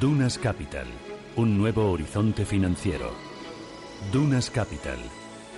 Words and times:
Dunas 0.00 0.38
Capital, 0.38 0.86
un 1.34 1.58
nuevo 1.58 1.90
horizonte 1.90 2.44
financiero. 2.44 3.10
Dunas 4.12 4.48
Capital, 4.48 4.98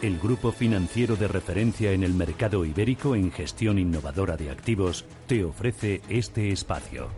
el 0.00 0.18
grupo 0.18 0.50
financiero 0.50 1.14
de 1.14 1.28
referencia 1.28 1.92
en 1.92 2.02
el 2.04 2.14
mercado 2.14 2.64
ibérico 2.64 3.14
en 3.14 3.32
gestión 3.32 3.78
innovadora 3.78 4.38
de 4.38 4.48
activos, 4.48 5.04
te 5.26 5.44
ofrece 5.44 6.00
este 6.08 6.52
espacio. 6.52 7.08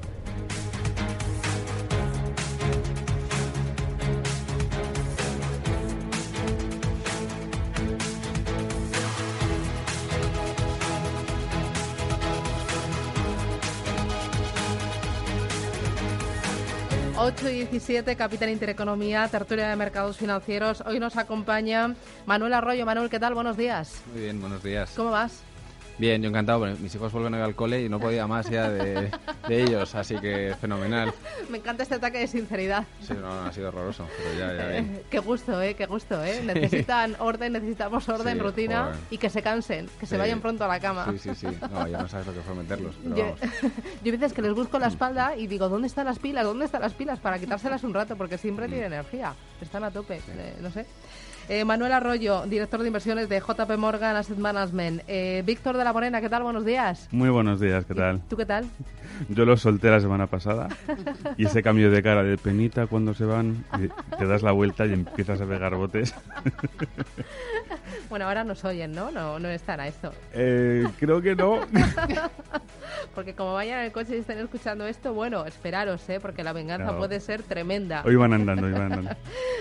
8 17.24 17.50
y 17.50 17.54
17, 17.66 18.16
Capital 18.16 18.50
Intereconomía, 18.50 19.28
tertulia 19.28 19.68
de 19.68 19.76
mercados 19.76 20.16
financieros. 20.16 20.82
Hoy 20.84 20.98
nos 20.98 21.16
acompaña 21.16 21.94
Manuel 22.26 22.52
Arroyo. 22.52 22.84
Manuel, 22.84 23.10
¿qué 23.10 23.20
tal? 23.20 23.32
Buenos 23.32 23.56
días. 23.56 24.02
Muy 24.12 24.22
bien, 24.22 24.40
buenos 24.40 24.60
días. 24.60 24.92
¿Cómo 24.96 25.12
vas? 25.12 25.44
Bien, 25.98 26.22
yo 26.22 26.28
encantado. 26.28 26.64
mis 26.78 26.94
hijos 26.94 27.12
vuelven 27.12 27.34
a 27.34 27.38
ir 27.38 27.42
al 27.44 27.54
cole 27.54 27.82
y 27.82 27.88
no 27.88 28.00
podía 28.00 28.26
más 28.26 28.48
ya 28.48 28.70
de, 28.70 29.10
ellos, 29.48 29.94
así 29.94 30.16
que 30.16 30.54
fenomenal. 30.60 31.12
Me 31.48 31.58
encanta 31.58 31.82
este 31.82 31.96
ataque 31.96 32.18
de 32.18 32.26
sinceridad. 32.26 32.84
Sí, 33.00 33.14
no, 33.14 33.44
ha 33.44 33.52
sido 33.52 33.68
horroroso, 33.68 34.06
pero 34.16 34.38
ya, 34.38 34.54
ya 34.54 34.78
eh, 34.78 35.02
Qué 35.10 35.18
gusto, 35.18 35.60
¿eh? 35.60 35.74
Qué 35.74 35.86
gusto, 35.86 36.22
¿eh? 36.24 36.42
Necesitan 36.44 37.16
orden, 37.18 37.52
necesitamos 37.52 38.08
orden, 38.08 38.38
rutina 38.38 38.92
y 39.10 39.18
que 39.18 39.30
se 39.30 39.42
cansen, 39.42 39.88
que 40.00 40.06
se 40.06 40.16
vayan 40.16 40.40
pronto 40.40 40.64
a 40.64 40.68
la 40.68 40.80
cama. 40.80 41.06
Sí, 41.12 41.18
sí, 41.18 41.34
sí. 41.34 41.46
No, 41.70 41.86
ya 41.86 41.98
no 41.98 42.08
sabes 42.08 42.26
lo 42.26 42.34
que 42.34 42.40
fue 42.40 42.54
meterlos, 42.54 42.94
pero 43.02 43.16
yo, 43.16 43.34
yo 44.04 44.12
a 44.12 44.16
veces 44.16 44.32
que 44.32 44.42
les 44.42 44.54
busco 44.54 44.78
la 44.78 44.88
espalda 44.88 45.36
y 45.36 45.46
digo, 45.46 45.68
¿dónde 45.68 45.88
están 45.88 46.06
las 46.06 46.18
pilas? 46.18 46.44
¿Dónde 46.44 46.64
están 46.64 46.80
las 46.80 46.94
pilas? 46.94 47.20
Para 47.20 47.38
quitárselas 47.38 47.84
un 47.84 47.94
rato, 47.94 48.16
porque 48.16 48.38
siempre 48.38 48.66
mm. 48.66 48.70
tienen 48.70 48.92
energía. 48.92 49.34
Están 49.60 49.84
a 49.84 49.90
tope, 49.90 50.20
eh, 50.28 50.56
no 50.60 50.70
sé. 50.70 50.86
Eh, 51.48 51.64
Manuel 51.64 51.92
Arroyo, 51.92 52.44
director 52.46 52.80
de 52.80 52.86
inversiones 52.86 53.28
de 53.28 53.40
JP 53.40 53.76
Morgan 53.76 54.16
Asset 54.16 54.38
Management. 54.38 55.02
Eh, 55.08 55.42
Víctor 55.44 55.76
de 55.76 55.84
la 55.84 55.92
Morena, 55.92 56.20
¿qué 56.20 56.28
tal? 56.28 56.42
Buenos 56.44 56.64
días. 56.64 57.08
Muy 57.10 57.30
buenos 57.30 57.60
días, 57.60 57.84
¿qué 57.84 57.94
tal? 57.94 58.20
¿Tú 58.28 58.36
qué 58.36 58.46
tal? 58.46 58.66
Yo 59.28 59.44
lo 59.44 59.56
solté 59.56 59.90
la 59.90 60.00
semana 60.00 60.26
pasada 60.26 60.68
y 61.36 61.46
ese 61.46 61.62
cambio 61.62 61.90
de 61.90 62.02
cara 62.02 62.22
de 62.22 62.38
penita 62.38 62.86
cuando 62.86 63.12
se 63.12 63.24
van, 63.24 63.64
te 64.18 64.26
das 64.26 64.42
la 64.42 64.52
vuelta 64.52 64.86
y 64.86 64.92
empiezas 64.92 65.40
a 65.40 65.46
pegar 65.46 65.74
botes. 65.74 66.14
Bueno, 68.12 68.26
ahora 68.26 68.44
nos 68.44 68.62
oyen, 68.66 68.92
¿no? 68.92 69.10
No, 69.10 69.38
no 69.38 69.48
están 69.48 69.80
a 69.80 69.88
esto. 69.88 70.12
Eh, 70.34 70.86
creo 70.98 71.22
que 71.22 71.34
no. 71.34 71.60
porque 73.14 73.34
como 73.34 73.54
vayan 73.54 73.78
en 73.78 73.84
el 73.86 73.92
coche 73.92 74.16
y 74.16 74.18
estén 74.20 74.38
escuchando 74.38 74.86
esto, 74.86 75.14
bueno, 75.14 75.46
esperaros, 75.46 76.06
¿eh? 76.10 76.20
Porque 76.20 76.44
la 76.44 76.52
venganza 76.52 76.94
puede 76.98 77.20
ser 77.20 77.42
tremenda. 77.42 78.02
Hoy 78.04 78.16
van 78.16 78.34
andando, 78.34 78.66
hoy 78.66 78.72
van 78.72 78.92
andando. 78.92 79.16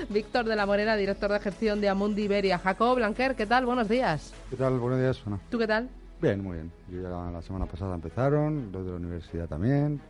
Víctor 0.09 0.44
de 0.44 0.58
la 0.58 0.66
Morena, 0.66 0.98
director 0.98 1.32
de 1.32 1.40
gestión 1.40 1.71
de 1.80 1.88
Amundi 1.88 2.24
Iberia. 2.24 2.58
Jacob 2.58 2.98
Blanquer, 2.98 3.36
¿qué 3.36 3.46
tal? 3.46 3.66
Buenos 3.66 3.88
días. 3.88 4.34
¿Qué 4.50 4.58
tal? 4.58 4.80
Buenos 4.80 5.00
días, 5.00 5.22
¿Tú 5.50 5.58
qué 5.58 5.68
tal? 5.68 5.90
Bien, 6.22 6.44
muy 6.44 6.56
bien. 6.56 6.72
Yo 6.90 7.02
ya 7.02 7.10
la 7.10 7.42
semana 7.42 7.66
pasada 7.66 7.96
empezaron, 7.96 8.72
los 8.72 8.86
de 8.86 8.92
la 8.92 8.98
universidad 8.98 9.48
también. 9.48 10.02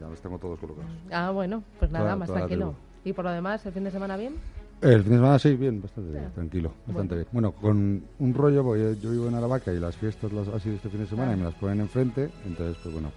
Ya 0.00 0.08
los 0.08 0.20
tengo 0.20 0.38
todos 0.38 0.58
colocados. 0.58 0.90
Ah, 1.12 1.30
bueno, 1.30 1.62
pues 1.78 1.90
nada, 1.90 2.16
más 2.16 2.32
tranquilo. 2.32 2.74
¿Y 3.04 3.12
por 3.12 3.24
lo 3.24 3.30
demás, 3.30 3.64
el 3.66 3.72
fin 3.72 3.84
de 3.84 3.90
semana 3.90 4.16
bien? 4.16 4.34
El 4.80 5.02
fin 5.02 5.12
de 5.12 5.18
semana 5.18 5.38
sí, 5.38 5.54
bien, 5.54 5.80
bastante 5.80 6.18
tranquilo, 6.34 6.72
bastante 6.86 7.14
bien. 7.14 7.28
Bueno, 7.30 7.52
con 7.52 8.02
un 8.18 8.34
rollo, 8.34 8.64
porque 8.64 8.96
yo 9.00 9.10
vivo 9.10 9.28
en 9.28 9.34
Aravaca 9.34 9.72
y 9.72 9.78
las 9.78 9.96
fiestas 9.96 10.32
las 10.32 10.48
ha 10.48 10.58
sido 10.58 10.76
este 10.76 10.88
fin 10.88 11.00
de 11.00 11.06
semana 11.06 11.34
y 11.34 11.36
me 11.36 11.44
las 11.44 11.54
ponen 11.54 11.80
enfrente, 11.80 12.30
entonces 12.44 12.76
pues 12.82 12.92
bueno, 12.92 13.10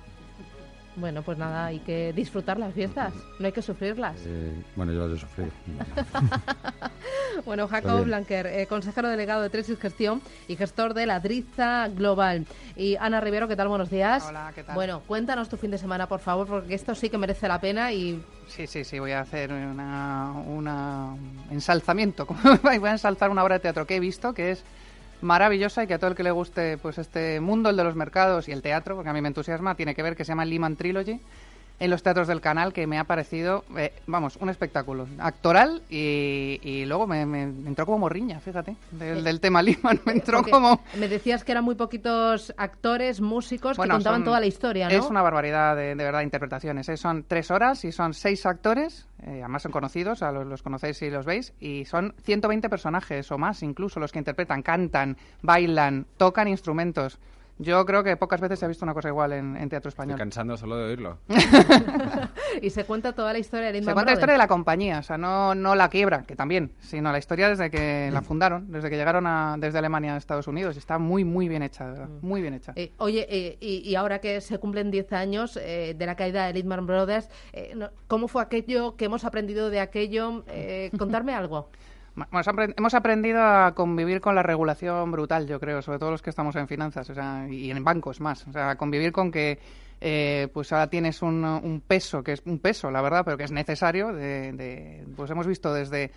bueno, 0.97 1.21
pues 1.21 1.37
nada, 1.37 1.67
hay 1.67 1.79
que 1.79 2.11
disfrutar 2.11 2.57
las 2.57 2.73
fiestas, 2.73 3.13
no 3.37 3.45
hay 3.45 3.51
que 3.51 3.61
sufrirlas. 3.61 4.15
Eh, 4.25 4.51
bueno, 4.75 4.91
yo 4.91 5.07
las 5.07 5.17
he 5.17 5.21
sufrido. 5.21 5.51
bueno, 7.45 7.67
Jacob 7.67 8.03
Blanquer, 8.03 8.47
eh, 8.47 8.65
consejero 8.65 9.07
delegado 9.07 9.43
de 9.43 9.49
Tresis 9.51 9.79
Gestión 9.79 10.21
y 10.47 10.55
gestor 10.55 10.95
de 10.95 11.05
la 11.05 11.19
Driza 11.19 11.87
Global. 11.89 12.45
Y 12.75 12.95
Ana 12.95 13.21
Rivero, 13.21 13.47
¿qué 13.47 13.55
tal? 13.55 13.67
Buenos 13.67 13.91
días. 13.91 14.25
Hola, 14.27 14.51
¿qué 14.55 14.63
tal? 14.63 14.73
Bueno, 14.73 15.01
cuéntanos 15.05 15.49
tu 15.49 15.57
fin 15.57 15.69
de 15.69 15.77
semana, 15.77 16.07
por 16.07 16.19
favor, 16.19 16.47
porque 16.47 16.73
esto 16.73 16.95
sí 16.95 17.09
que 17.09 17.17
merece 17.19 17.47
la 17.47 17.61
pena 17.61 17.91
y... 17.93 18.19
Sí, 18.47 18.65
sí, 18.65 18.83
sí, 18.83 18.97
voy 18.97 19.11
a 19.11 19.21
hacer 19.21 19.51
una, 19.51 20.31
una 20.47 21.15
ensalzamiento, 21.51 22.25
voy 22.63 22.89
a 22.89 22.91
ensalzar 22.91 23.29
una 23.29 23.43
obra 23.43 23.55
de 23.55 23.59
teatro 23.59 23.85
que 23.85 23.97
he 23.97 23.99
visto, 23.99 24.33
que 24.33 24.51
es 24.51 24.63
maravillosa 25.21 25.83
y 25.83 25.87
que 25.87 25.93
a 25.93 25.99
todo 25.99 26.11
el 26.11 26.15
que 26.15 26.23
le 26.23 26.31
guste 26.31 26.77
pues 26.77 26.97
este 26.97 27.39
mundo, 27.39 27.69
el 27.69 27.77
de 27.77 27.83
los 27.83 27.95
mercados 27.95 28.47
y 28.47 28.51
el 28.51 28.61
teatro, 28.61 28.95
porque 28.95 29.09
a 29.09 29.13
mí 29.13 29.21
me 29.21 29.27
entusiasma, 29.27 29.75
tiene 29.75 29.95
que 29.95 30.03
ver, 30.03 30.15
que 30.15 30.25
se 30.25 30.29
llama 30.29 30.45
Lehman 30.45 30.75
Trilogy 30.75 31.19
en 31.79 31.89
los 31.89 32.01
teatros 32.01 32.27
del 32.27 32.41
canal 32.41 32.73
que 32.73 32.87
me 32.87 32.97
ha 32.97 33.03
parecido, 33.03 33.63
eh, 33.77 33.93
vamos, 34.07 34.37
un 34.37 34.49
espectáculo 34.49 35.07
actoral 35.19 35.83
y, 35.89 36.83
luego 36.85 37.05
me, 37.05 37.21
entró 37.21 37.85
como 37.85 37.99
morriña, 37.99 38.39
fíjate, 38.39 38.75
del, 38.91 39.39
tema 39.39 39.61
Lehman, 39.61 40.01
me 40.05 40.13
entró 40.13 40.43
como... 40.43 40.81
Me 40.97 41.07
decías 41.07 41.43
que 41.43 41.51
eran 41.51 41.63
muy 41.63 41.75
poquitos 41.75 42.53
actores, 42.57 43.21
músicos 43.21 43.77
que 43.77 43.87
contaban 43.87 44.23
toda 44.23 44.39
la 44.39 44.47
historia, 44.47 44.89
¿no? 44.89 44.95
Es 44.95 45.09
una 45.09 45.21
barbaridad 45.21 45.75
de, 45.75 45.95
verdad 45.95 46.21
interpretaciones, 46.21 46.89
¿eh? 46.89 46.97
son 46.97 47.25
tres 47.27 47.51
horas 47.51 47.85
y 47.85 47.91
son 47.91 48.13
seis 48.13 48.45
actores, 48.45 49.07
eh, 49.23 49.39
además 49.41 49.61
son 49.61 49.71
conocidos, 49.71 50.23
a 50.23 50.31
los, 50.31 50.47
los 50.47 50.63
conocéis 50.63 51.01
y 51.03 51.09
los 51.09 51.25
veis, 51.25 51.53
y 51.59 51.85
son 51.85 52.15
120 52.23 52.69
personajes 52.69 53.31
o 53.31 53.37
más 53.37 53.61
incluso 53.61 53.99
los 53.99 54.11
que 54.11 54.19
interpretan, 54.19 54.63
cantan, 54.63 55.17
bailan, 55.41 56.05
tocan 56.17 56.47
instrumentos. 56.47 57.19
Yo 57.59 57.85
creo 57.85 58.03
que 58.03 58.15
pocas 58.17 58.39
veces 58.39 58.59
se 58.59 58.65
ha 58.65 58.67
visto 58.67 58.85
una 58.85 58.93
cosa 58.93 59.09
igual 59.09 59.33
en, 59.33 59.69
teatro 59.69 59.89
español. 59.89 60.11
Estoy 60.11 60.25
cansando 60.25 60.57
solo 60.57 60.77
de 60.77 60.85
oírlo. 60.85 61.17
y 62.61 62.69
se 62.69 62.85
cuenta 62.85 63.13
toda 63.13 63.33
la 63.33 63.39
historia 63.39 63.71
de 63.71 63.79
Se 63.79 63.85
cuenta 63.85 64.05
la 64.05 64.13
historia 64.13 64.33
de 64.33 64.37
la 64.37 64.47
compañía, 64.47 64.99
o 64.99 65.03
sea, 65.03 65.17
no, 65.17 65.55
no 65.55 65.73
la 65.73 65.89
quiebra, 65.89 66.23
que 66.23 66.35
también, 66.35 66.73
sino 66.79 67.11
la 67.11 67.17
historia 67.17 67.49
desde 67.49 67.71
que 67.71 68.09
la 68.11 68.21
fundaron, 68.21 68.71
desde 68.71 68.89
que 68.89 68.95
llegaron 68.95 69.25
a, 69.25 69.55
desde 69.57 69.79
Alemania 69.79 70.13
a 70.13 70.17
Estados 70.17 70.47
Unidos. 70.47 70.77
Está 70.77 70.99
muy, 70.99 71.23
muy 71.23 71.47
bien 71.47 71.63
hecha, 71.63 71.85
¿verdad? 71.85 72.09
Mm. 72.09 72.27
Muy 72.27 72.41
bien 72.41 72.53
hecha. 72.53 72.73
Eh, 72.75 72.93
oye, 72.97 73.25
eh, 73.29 73.57
y, 73.59 73.95
ahora 73.95 74.19
que 74.19 74.39
se 74.41 74.59
cumplen 74.59 74.91
10 74.91 75.13
años 75.13 75.57
eh, 75.57 75.95
de 75.97 76.05
la 76.05 76.15
caída 76.15 76.45
de 76.45 76.53
Lehman 76.53 76.85
Brothers, 76.85 77.29
¿cómo 78.07 78.27
fue 78.27 78.41
aquello? 78.43 78.95
que 78.95 79.05
hemos 79.05 79.25
aprendido 79.25 79.69
de 79.69 79.79
aquello? 79.79 80.43
contarme 80.97 81.33
algo 81.33 81.69
hemos 82.75 82.93
aprendido 82.93 83.41
a 83.41 83.73
convivir 83.73 84.21
con 84.21 84.35
la 84.35 84.43
regulación 84.43 85.11
brutal, 85.11 85.47
yo 85.47 85.59
creo, 85.59 85.81
sobre 85.81 85.99
todo 85.99 86.11
los 86.11 86.21
que 86.21 86.29
estamos 86.29 86.55
en 86.55 86.67
finanzas 86.67 87.09
o 87.09 87.13
sea, 87.13 87.47
y 87.49 87.69
en 87.71 87.83
bancos 87.83 88.19
más. 88.19 88.47
O 88.47 88.51
sea, 88.51 88.75
convivir 88.75 89.11
con 89.11 89.31
que 89.31 89.59
eh, 89.99 90.47
pues 90.53 90.71
ahora 90.71 90.89
tienes 90.89 91.21
un, 91.21 91.43
un, 91.43 91.81
peso, 91.81 92.23
que 92.23 92.33
es 92.33 92.41
un 92.45 92.59
peso, 92.59 92.91
la 92.91 93.01
verdad, 93.01 93.23
pero 93.25 93.37
que 93.37 93.43
es 93.43 93.51
necesario. 93.51 94.13
De, 94.13 94.51
de, 94.53 95.05
pues 95.15 95.31
hemos 95.31 95.47
visto 95.47 95.73
desde 95.73 96.11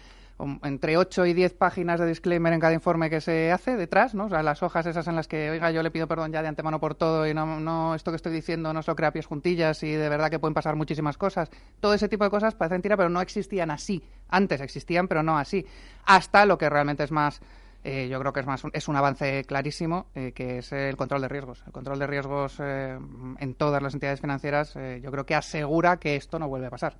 entre 0.63 0.97
8 0.97 1.27
y 1.27 1.35
10 1.35 1.55
páginas 1.55 2.01
de 2.01 2.07
disclaimer 2.07 2.53
en 2.53 2.61
cada 2.61 2.73
informe 2.73 3.11
que 3.11 3.21
se 3.21 3.53
hace 3.53 3.77
detrás, 3.77 4.15
¿no? 4.15 4.27
O 4.27 4.29
sea, 4.29 4.43
las 4.43 4.63
hojas 4.63 4.87
esas 4.87 5.07
en 5.09 5.17
las 5.17 5.29
que, 5.29 5.51
oiga, 5.51 5.71
yo 5.71 5.83
le 5.83 5.91
pido 5.91 6.07
perdón 6.09 6.33
ya 6.33 6.43
de 6.43 6.49
antemano 6.49 6.81
por 6.81 6.95
todo 6.95 7.27
y 7.27 7.35
no, 7.35 7.95
esto 7.95 8.11
que 8.11 8.17
estoy 8.17 8.33
diciendo 8.33 8.73
no 8.73 8.83
se 8.83 8.91
lo 8.91 8.97
crea 8.97 9.13
pies 9.13 9.27
juntillas 9.27 9.83
y 9.83 9.93
de 9.93 10.09
verdad 10.09 10.31
que 10.31 10.39
pueden 10.39 10.55
pasar 10.55 10.77
muchísimas 10.77 11.17
cosas. 11.17 11.51
Todo 11.81 11.95
ese 11.95 12.09
tipo 12.09 12.25
de 12.25 12.31
cosas 12.31 12.55
parecen 12.55 12.77
mentira, 12.77 12.97
pero 12.97 13.11
no 13.11 13.21
existían 13.21 13.71
así. 13.71 14.03
Antes 14.29 14.61
existían, 14.61 15.09
pero 15.09 15.23
no 15.23 15.39
así. 15.39 15.67
Hasta 16.05 16.47
lo 16.47 16.57
que 16.57 16.71
realmente 16.71 17.05
es 17.05 17.11
más 17.11 17.41
eh, 17.83 18.09
yo 18.11 18.21
creo 18.21 18.35
que 18.35 18.41
es 18.41 18.47
más 18.47 18.63
es 18.75 18.89
un 18.89 18.97
avance 18.97 19.43
clarísimo 19.45 20.07
eh, 20.15 20.33
que 20.33 20.59
es 20.59 20.71
el 20.73 20.99
control 20.99 21.23
de 21.23 21.29
riesgos 21.29 21.63
el 21.67 21.73
control 21.73 21.99
de 21.99 22.07
riesgos 22.07 22.59
eh, 22.61 22.99
en 23.39 23.55
todas 23.55 23.83
las 23.83 23.95
entidades 23.95 24.21
financieras 24.21 24.75
yo 24.75 25.11
creo 25.11 25.25
que 25.25 25.35
asegura 25.35 25.97
que 25.97 26.17
esto 26.17 26.39
no 26.39 26.47
vuelve 26.47 26.67
a 26.67 26.71
pasar 26.71 26.99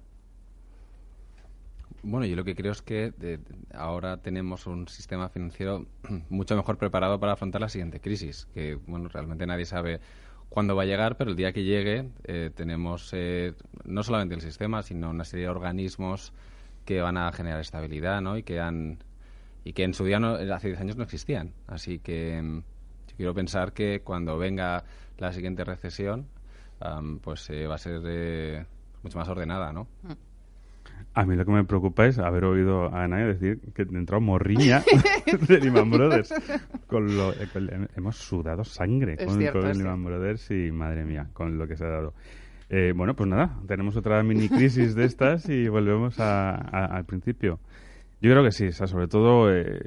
bueno, 2.03 2.27
yo 2.27 2.37
lo 2.37 2.45
que 2.45 2.55
creo 2.55 2.73
es 2.73 2.83
que 2.83 3.13
ahora 3.75 4.19
tenemos 4.19 4.67
un 4.67 4.89
sistema 4.89 5.29
financiero 5.29 5.87
mucho 6.31 6.57
mejor 6.57 6.79
preparado 6.79 7.21
para 7.21 7.33
afrontar 7.33 7.61
la 7.61 7.69
siguiente 7.69 8.01
crisis, 8.01 8.47
que 8.55 8.77
bueno, 8.87 9.09
realmente 9.09 9.47
nadie 9.47 9.67
sabe 9.67 10.01
cuándo 10.49 10.75
va 10.77 10.83
a 10.83 10.87
llegar, 10.87 11.17
pero 11.17 11.31
el 11.31 11.37
día 11.37 11.53
que 11.53 11.65
llegue 11.65 12.11
eh, 12.25 12.51
tenemos 12.55 13.11
eh, 13.13 13.55
no 13.85 14.03
solamente 14.03 14.35
el 14.35 14.41
sistema, 14.41 14.83
sino 14.83 15.11
una 15.11 15.25
serie 15.25 15.45
de 15.45 15.51
organismos 15.51 16.33
que 16.85 17.01
van 17.01 17.17
a 17.17 17.31
generar 17.33 17.61
estabilidad, 17.61 18.21
¿no? 18.21 18.37
Y 18.37 18.43
que 18.43 18.61
han 18.61 18.99
y 19.63 19.75
que 19.75 19.85
en 19.85 19.93
su 19.93 20.05
día 20.05 20.19
hace 20.55 20.69
10 20.69 20.81
años 20.81 20.97
no 20.97 21.05
existían. 21.05 21.53
Así 21.67 21.99
que 21.99 22.41
mm, 22.43 22.59
yo 23.09 23.17
quiero 23.17 23.35
pensar 23.35 23.73
que 23.73 24.01
cuando 24.01 24.39
venga 24.39 24.85
la 25.19 25.33
siguiente 25.33 25.65
recesión, 25.65 26.29
pues 27.23 27.49
eh, 27.51 27.67
va 27.67 27.75
a 27.75 27.79
ser 27.79 28.67
mucho 29.03 29.19
más 29.19 29.29
ordenada, 29.29 29.73
¿no? 29.73 29.85
Mm. 30.03 30.30
A 31.15 31.25
mí 31.25 31.37
lo 31.37 31.45
que 31.45 31.53
me 31.53 31.65
preocupa 31.65 32.07
es 32.07 32.19
haber 32.19 32.45
oído 32.45 32.95
a 32.95 33.05
Anaya 33.05 33.27
decir 33.27 33.61
que 33.75 33.83
entró 33.83 34.21
morriña 34.21 34.83
de 35.49 35.61
Lehman 35.61 35.91
Brothers. 35.91 36.35
Con 36.87 37.17
lo, 37.17 37.33
eh, 37.33 37.89
hemos 37.97 38.17
sudado 38.17 38.65
sangre 38.65 39.17
con, 39.17 39.39
Lehman 39.39 40.05
Brothers 40.05 40.51
y 40.51 40.71
madre 40.73 41.05
mía, 41.05 41.29
con 41.33 41.59
lo 41.59 41.67
que 41.67 41.77
se 41.77 41.85
ha 41.85 41.89
dado. 41.89 42.15
Eh, 42.69 42.93
bueno, 42.95 43.15
pues 43.15 43.29
nada, 43.29 43.59
tenemos 43.67 43.97
otra 43.97 44.23
mini 44.23 44.49
crisis 44.49 44.95
de 44.95 45.05
estas 45.05 45.49
y 45.49 45.69
volvemos 45.69 46.21
al 46.21 47.05
principio. 47.05 47.59
Yo 48.23 48.31
creo 48.31 48.45
que 48.45 48.53
sí, 48.53 48.71
sobre 48.71 49.09
todo 49.09 49.51
eh, 49.51 49.81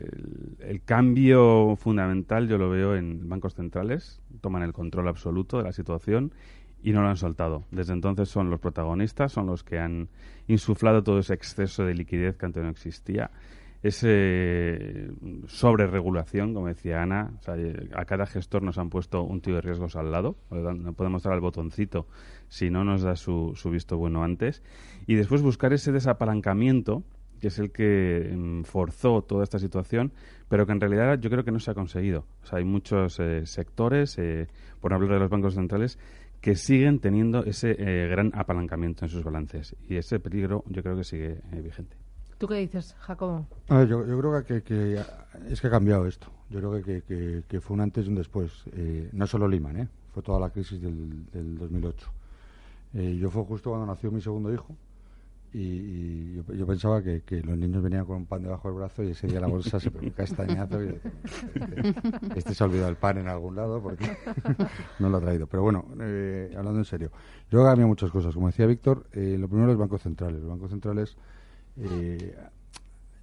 el, 0.59 0.81
cambio 0.83 1.75
fundamental 1.75 2.47
yo 2.47 2.57
lo 2.57 2.67
veo 2.67 2.95
en 2.95 3.29
bancos 3.29 3.53
centrales, 3.53 4.21
toman 4.41 4.63
el 4.63 4.73
control 4.73 5.07
absoluto 5.07 5.59
de 5.59 5.65
la 5.65 5.71
situación 5.71 6.33
y 6.83 6.91
no 6.91 7.01
lo 7.01 7.07
han 7.07 7.17
soltado. 7.17 7.63
Desde 7.71 7.93
entonces 7.93 8.29
son 8.29 8.49
los 8.49 8.59
protagonistas, 8.59 9.31
son 9.31 9.47
los 9.47 9.63
que 9.63 9.79
han 9.79 10.09
insuflado 10.47 11.01
todo 11.01 11.19
ese 11.19 11.33
exceso 11.33 11.85
de 11.85 11.95
liquidez 11.95 12.37
que 12.37 12.45
antes 12.45 12.61
no 12.61 12.69
existía. 12.69 13.31
Ese 13.81 15.09
sobre 15.47 15.87
regulación, 15.87 16.53
como 16.53 16.67
decía 16.67 17.01
Ana, 17.01 17.33
a 17.95 18.05
cada 18.05 18.25
gestor 18.25 18.63
nos 18.63 18.77
han 18.77 18.89
puesto 18.89 19.23
un 19.23 19.41
tío 19.41 19.55
de 19.55 19.61
riesgos 19.61 19.97
al 19.97 20.11
lado, 20.11 20.37
no 20.51 20.93
podemos 20.93 21.23
dar 21.23 21.33
al 21.33 21.41
botoncito 21.41 22.07
si 22.47 22.69
no 22.69 22.85
nos 22.85 23.01
da 23.01 23.17
su, 23.17 23.53
su 23.55 23.69
visto 23.69 23.97
bueno 23.97 24.23
antes, 24.23 24.63
y 25.05 25.15
después 25.15 25.41
buscar 25.41 25.73
ese 25.73 25.91
desapalancamiento 25.91 27.03
que 27.43 27.47
es 27.47 27.59
el 27.59 27.71
que 27.71 28.31
mm, 28.33 28.63
forzó 28.63 29.21
toda 29.21 29.43
esta 29.43 29.59
situación, 29.59 30.13
pero 30.47 30.65
que 30.65 30.71
en 30.71 30.79
realidad 30.79 31.19
yo 31.19 31.29
creo 31.29 31.43
que 31.43 31.51
no 31.51 31.59
se 31.59 31.71
ha 31.71 31.73
conseguido. 31.73 32.25
O 32.41 32.45
sea, 32.45 32.59
hay 32.59 32.63
muchos 32.63 33.19
eh, 33.19 33.45
sectores, 33.45 34.17
eh, 34.17 34.47
por 34.79 34.93
hablar 34.93 35.11
de 35.11 35.19
los 35.19 35.29
bancos 35.29 35.55
centrales, 35.55 35.99
que 36.43 36.57
siguen 36.57 36.99
teniendo 36.99 37.45
ese 37.45 37.71
eh, 37.79 38.09
gran 38.09 38.29
apalancamiento 38.35 39.05
en 39.05 39.09
sus 39.09 39.23
balances. 39.23 39.77
Y 39.87 39.95
ese 39.95 40.19
peligro 40.19 40.65
yo 40.67 40.83
creo 40.83 40.97
que 40.97 41.05
sigue 41.05 41.39
vigente. 41.53 41.95
¿Tú 42.37 42.49
qué 42.49 42.55
dices, 42.55 42.97
Jacobo? 42.99 43.47
yo, 43.69 44.03
creo 44.03 44.43
que, 44.43 45.01
es 45.49 45.61
que 45.61 45.67
ha 45.67 45.69
cambiado 45.69 46.05
esto. 46.05 46.27
Yo 46.49 46.59
creo 46.59 46.83
que, 46.83 47.43
que 47.47 47.61
fue 47.61 47.75
un 47.75 47.79
antes 47.79 48.05
y 48.05 48.09
un 48.09 48.15
después. 48.15 48.65
no 49.13 49.25
solo 49.25 49.47
Lehman, 49.47 49.77
¿eh? 49.77 49.87
fue 50.13 50.21
toda 50.21 50.37
la 50.37 50.49
crisis 50.49 50.81
del, 50.81 51.31
del 51.31 51.57
2008. 51.57 52.11
yo 52.93 53.29
fue 53.29 53.45
justo 53.45 53.69
cuando 53.69 53.87
nació 53.87 54.11
mi 54.11 54.19
segundo 54.19 54.53
hijo 54.53 54.75
y, 55.53 56.33
yo, 56.33 56.65
pensaba 56.65 57.03
que, 57.03 57.21
los 57.43 57.57
niños 57.57 57.83
venían 57.83 58.05
con 58.05 58.17
un 58.17 58.25
pan 58.25 58.41
debajo 58.41 58.69
del 58.69 58.77
brazo 58.77 59.03
y 59.03 59.11
ese 59.11 59.27
día 59.27 59.39
la 59.39 59.47
bolsa 59.47 59.79
se 59.79 59.91
pegó 59.91 60.05
un 60.05 60.11
castañazo 60.11 60.83
y 60.83 60.99
este 62.35 62.55
se 62.55 62.63
ha 62.63 62.67
olvidado 62.67 62.89
el 62.89 62.95
pan 62.95 63.19
en 63.19 63.27
algún 63.27 63.55
lado 63.55 63.81
porque 63.81 64.05
no 64.99 65.09
lo 65.09 65.17
ha 65.17 65.21
traído. 65.21 65.45
Pero 65.45 65.61
bueno, 65.61 65.85
eh, 66.01 66.51
hablando 66.57 66.79
en 66.79 66.85
serio, 66.85 67.11
yo 67.51 67.63
cambiado 67.63 67.87
muchas 67.87 68.09
cosas. 68.09 68.33
Como 68.33 68.47
decía 68.47 68.65
Víctor, 68.65 69.05
eh, 69.13 69.37
lo 69.39 69.47
primero 69.47 69.71
es 69.71 69.77
bancos 69.77 70.01
centrales. 70.01 70.41
Los 70.41 70.49
bancos 70.49 70.71
centrales 70.71 71.15
eh, 71.77 72.35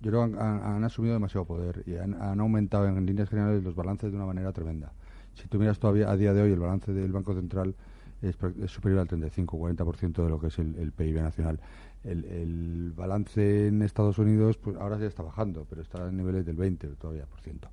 yo 0.01 0.11
creo 0.11 0.31
que 0.31 0.39
han, 0.39 0.85
asumido 0.85 1.15
demasiado 1.15 1.45
poder 1.45 1.83
y 1.87 1.97
han, 1.97 2.41
aumentado 2.41 2.87
en 2.87 3.05
líneas 3.05 3.29
generales 3.29 3.63
los 3.63 3.75
balances 3.75 4.11
de 4.11 4.17
una 4.17 4.27
manera 4.27 4.53
tremenda. 4.53 4.93
Si 5.35 5.47
tú 5.49 5.59
miras 5.59 5.79
todavía 5.79 6.11
a 6.11 6.17
día 6.17 6.33
de 6.33 6.43
hoy 6.43 6.53
el 6.53 6.59
balance 6.59 6.93
del 6.93 7.13
Banco 7.13 7.35
Central 7.35 7.75
es, 8.23 8.37
superior 8.71 9.01
al 9.01 9.09
35-40% 9.09 10.23
de 10.23 10.29
lo 10.29 10.41
que 10.41 10.49
es 10.49 10.59
el 10.59 10.93
PIB 10.93 11.23
nacional 11.23 11.61
el, 12.05 12.93
balance 12.97 13.69
en 13.69 13.83
Estados 13.83 14.19
Unidos 14.19 14.57
pues 14.57 14.77
ahora 14.77 14.99
ya 14.99 15.07
está 15.07 15.23
bajando, 15.23 15.67
pero 15.69 15.83
está 15.83 16.09
en 16.09 16.17
niveles 16.17 16.45
del 16.47 16.57
20 16.57 16.89
todavía 16.89 17.27
por 17.27 17.41
ciento. 17.41 17.69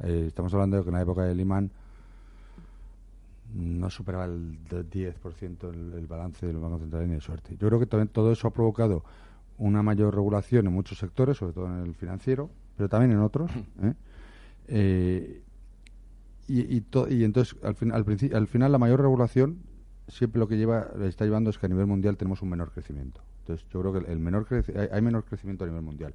Eh, 0.00 0.24
estamos 0.28 0.52
hablando 0.54 0.76
de 0.76 0.82
que 0.82 0.88
en 0.88 0.94
la 0.94 1.02
época 1.02 1.22
de 1.22 1.34
Lehman 1.34 1.70
no 3.54 3.88
superaba 3.88 4.26
el 4.26 4.58
10% 4.68 5.72
el, 5.72 5.94
el 5.94 6.06
balance 6.06 6.46
del 6.46 6.58
Banco 6.58 6.78
Central 6.78 7.08
ni 7.08 7.14
de 7.14 7.20
suerte. 7.20 7.56
Yo 7.58 7.68
creo 7.68 7.80
que 7.80 7.86
también 7.86 8.08
todo 8.08 8.30
eso 8.32 8.48
ha 8.48 8.52
provocado 8.52 9.04
una 9.56 9.82
mayor 9.82 10.14
regulación 10.14 10.66
en 10.66 10.72
muchos 10.72 10.98
sectores, 10.98 11.36
sobre 11.36 11.52
todo 11.52 11.66
en 11.66 11.86
el 11.86 11.94
financiero, 11.94 12.50
pero 12.76 12.88
también 12.88 13.12
en 13.12 13.20
otros. 13.20 13.50
¿eh? 13.82 13.94
Eh, 14.68 15.42
y, 16.46 16.76
y, 16.76 17.24
entonces, 17.24 17.56
al, 17.62 17.74
fin, 17.74 17.92
al, 17.92 18.04
al 18.34 18.46
final, 18.46 18.72
la 18.72 18.78
mayor 18.78 19.00
regulación 19.00 19.58
siempre 20.08 20.38
lo 20.38 20.48
que 20.48 20.56
lleva 20.56 20.88
está 21.02 21.24
llevando 21.24 21.50
es 21.50 21.58
que 21.58 21.66
a 21.66 21.68
nivel 21.68 21.86
mundial 21.86 22.16
tenemos 22.16 22.42
un 22.42 22.50
menor 22.50 22.72
crecimiento. 22.72 23.20
Entonces, 23.40 23.66
yo 23.72 23.80
creo 23.80 23.92
que 23.92 24.10
el 24.10 24.18
menor 24.18 24.46
hay, 24.92 25.02
menor 25.02 25.24
crecimiento 25.24 25.64
a 25.64 25.66
nivel 25.66 25.82
mundial. 25.82 26.14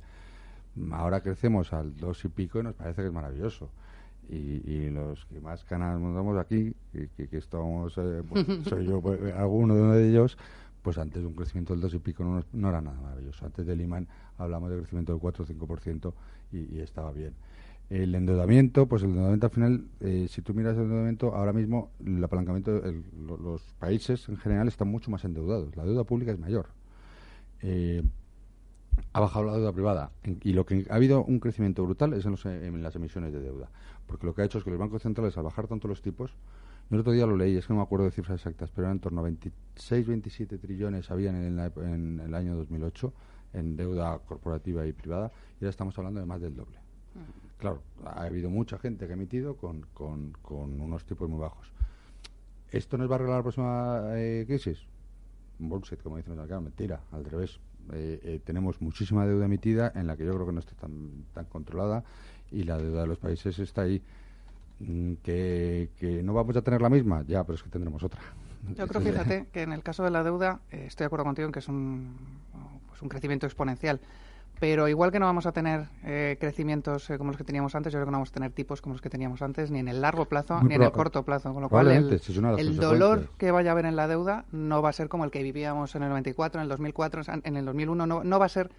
Ahora 0.91 1.21
crecemos 1.21 1.71
al 1.73 1.95
dos 1.95 2.23
y 2.25 2.29
pico 2.29 2.59
y 2.59 2.63
nos 2.63 2.73
parece 2.75 3.01
que 3.01 3.07
es 3.07 3.13
maravilloso. 3.13 3.69
Y, 4.29 4.89
los 4.89 5.25
que 5.25 5.39
más 5.41 5.63
canas 5.65 5.99
montamos 5.99 6.37
aquí, 6.37 6.73
que, 6.91 7.37
estamos, 7.37 7.97
eh, 7.97 8.23
pues, 8.29 8.45
soy 8.67 8.85
yo, 8.85 9.01
pues, 9.01 9.33
alguno 9.33 9.75
de 9.75 9.81
uno 9.81 9.93
de 9.93 10.09
ellos, 10.09 10.37
pues 10.81 10.97
antes 10.97 11.23
un 11.23 11.33
crecimiento 11.33 11.73
del 11.73 11.81
dos 11.81 11.93
y 11.93 11.99
pico 11.99 12.23
no, 12.23 12.43
no 12.53 12.69
era 12.69 12.81
nada 12.81 12.99
maravilloso. 13.01 13.45
Antes 13.45 13.65
de 13.65 13.75
Lehman 13.75 14.07
hablamos 14.37 14.69
de 14.69 14.77
crecimiento 14.77 15.11
del 15.11 15.21
4 15.21 15.43
o 15.43 15.47
5% 15.47 16.13
y, 16.51 16.77
y 16.77 16.79
estaba 16.79 17.11
bien. 17.11 17.33
El 17.89 18.15
endeudamiento, 18.15 18.87
pues 18.87 19.03
el 19.03 19.09
endeudamiento 19.09 19.47
al 19.47 19.51
final, 19.51 19.85
eh, 19.99 20.27
si 20.29 20.41
tú 20.41 20.53
miras 20.53 20.75
el 20.77 20.83
endeudamiento, 20.83 21.35
ahora 21.35 21.53
mismo 21.53 21.91
el 22.03 22.23
apalancamiento, 22.23 22.81
los 23.21 23.61
países 23.79 24.27
en 24.29 24.37
general 24.37 24.67
están 24.67 24.87
mucho 24.87 25.11
más 25.11 25.23
endeudados. 25.25 25.75
La 25.75 25.83
deuda 25.83 26.03
pública 26.03 26.31
es 26.31 26.39
mayor. 26.39 26.67
Eh, 27.61 28.03
ha 29.13 29.19
bajado 29.19 29.45
la 29.45 29.53
deuda 29.53 29.71
privada 29.71 30.11
y 30.23 30.53
lo 30.53 30.65
que 30.65 30.85
ha 30.89 30.95
habido 30.95 31.23
un 31.23 31.39
crecimiento 31.39 31.83
brutal 31.83 32.13
es 32.13 32.25
en, 32.25 32.83
las 32.83 32.95
emisiones 32.95 33.33
de 33.33 33.39
deuda. 33.39 33.69
Porque 34.07 34.25
lo 34.25 34.33
que 34.33 34.41
ha 34.41 34.45
hecho 34.45 34.57
es 34.57 34.63
que 34.63 34.69
los 34.69 34.79
bancos 34.79 35.01
centrales, 35.01 35.37
al 35.37 35.43
bajar 35.43 35.67
tanto 35.67 35.87
los 35.87 36.01
tipos, 36.01 36.35
el 36.91 36.99
otro 36.99 37.11
día 37.11 37.25
lo 37.25 37.35
leí, 37.35 37.55
es 37.55 37.65
que 37.65 37.73
no 37.73 37.77
me 37.77 37.83
acuerdo 37.83 38.05
de 38.05 38.11
cifras 38.11 38.39
exactas, 38.39 38.71
pero 38.71 38.87
eran 38.87 38.97
en 38.97 39.01
torno 39.01 39.21
a 39.21 39.23
26, 39.23 40.07
27 40.07 40.57
trillones 40.57 41.09
habían 41.11 41.35
en, 41.35 41.59
en 41.59 42.19
el 42.19 42.35
año 42.35 42.55
2008 42.55 43.13
en 43.53 43.75
deuda 43.75 44.19
corporativa 44.19 44.85
y 44.85 44.93
privada 44.93 45.31
y 45.59 45.63
ahora 45.63 45.69
estamos 45.69 45.97
hablando 45.97 46.19
de 46.19 46.25
más 46.25 46.41
del 46.41 46.55
doble. 46.55 46.77
Claro, 47.63 47.81
ha 48.03 48.23
habido 48.23 48.49
mucha 48.49 48.77
gente 48.77 49.05
que 49.05 49.13
ha 49.13 49.15
emitido 49.15 49.55
con, 49.55 49.87
con, 49.93 50.35
unos 50.81 51.05
tipos 51.05 51.29
muy 51.29 51.39
bajos. 51.39 51.71
¿Esto 52.69 52.97
nos 52.97 53.09
va 53.09 53.13
a 53.13 53.15
arreglar 53.15 53.37
la 53.37 53.43
próxima 53.43 54.01
eh, 54.15 54.43
crisis? 54.45 54.79
Bullshit, 55.59 56.01
como 56.03 56.17
dicen 56.17 56.37
acá, 56.41 56.59
mentira, 56.59 56.99
al 57.13 57.23
revés. 57.23 57.61
Eh, 57.93 58.19
eh, 58.21 58.41
tenemos 58.43 58.81
muchísima 58.81 59.25
deuda 59.25 59.45
emitida 59.45 59.93
en 59.95 60.07
la 60.07 60.17
que 60.17 60.25
yo 60.25 60.33
creo 60.33 60.45
que 60.45 60.51
no 60.51 60.59
está 60.59 60.75
tan, 60.75 61.23
tan 61.33 61.45
controlada 61.45 62.03
y 62.51 62.63
la 62.63 62.77
deuda 62.77 63.03
de 63.03 63.07
los 63.07 63.17
países 63.17 63.57
está 63.59 63.83
ahí. 63.83 64.01
Mm, 64.81 65.13
que, 65.23 65.89
que 65.97 66.21
no 66.21 66.33
vamos 66.33 66.57
a 66.57 66.63
tener 66.63 66.81
la 66.81 66.89
misma, 66.89 67.23
ya, 67.25 67.45
pero 67.45 67.55
es 67.55 67.63
que 67.63 67.69
tendremos 67.69 68.03
otra. 68.03 68.19
Yo 68.75 68.85
creo, 68.89 69.01
fíjate, 69.01 69.45
que 69.53 69.61
en 69.61 69.71
el 69.71 69.83
caso 69.83 70.03
de 70.03 70.11
la 70.11 70.21
deuda, 70.21 70.59
estoy 70.69 71.05
de 71.05 71.07
acuerdo 71.07 71.23
contigo 71.23 71.45
en 71.45 71.53
que 71.53 71.59
es 71.59 71.69
un, 71.69 72.13
pues 72.89 73.01
un 73.01 73.07
crecimiento 73.07 73.45
exponencial. 73.45 74.01
Pero 74.63 74.87
igual 74.87 75.11
que 75.11 75.19
no 75.19 75.25
vamos 75.25 75.45
a 75.45 75.51
tener 75.51 75.89
eh, 76.05 76.37
crecimientos 76.39 77.09
eh, 77.09 77.17
como 77.17 77.31
los 77.31 77.37
que 77.37 77.43
teníamos 77.43 77.75
antes, 77.75 77.91
yo 77.91 77.97
creo 77.97 78.05
que 78.05 78.11
no 78.11 78.19
vamos 78.19 78.29
a 78.29 78.33
tener 78.33 78.51
tipos 78.53 78.81
como 78.81 78.93
los 78.93 79.01
que 79.01 79.09
teníamos 79.09 79.41
antes, 79.41 79.69
ni 79.71 79.79
en 79.79 79.89
el 79.89 79.99
largo 79.99 80.23
plazo, 80.23 80.61
ni 80.63 80.75
en 80.75 80.83
el 80.83 80.91
corto 80.93 81.23
plazo. 81.23 81.51
Con 81.53 81.63
lo 81.63 81.67
cual, 81.67 81.89
el, 81.91 82.77
dolor 82.77 83.27
que 83.37 83.51
vaya 83.51 83.71
a 83.71 83.73
haber 83.73 83.85
en 83.87 83.97
la 83.97 84.07
deuda 84.07 84.45
no 84.53 84.81
va 84.81 84.87
a 84.87 84.93
ser 84.93 85.09
como 85.09 85.25
el 85.25 85.31
que 85.31 85.43
vivíamos 85.43 85.93
en 85.95 86.03
el 86.03 86.09
94, 86.11 86.61
en 86.61 86.63
el 86.63 86.69
2004, 86.69 87.23
en 87.43 87.57
el 87.57 87.65
2001. 87.65 88.07
No, 88.07 88.23
no 88.23 88.39
va 88.39 88.45
a 88.45 88.49
ser 88.49 88.69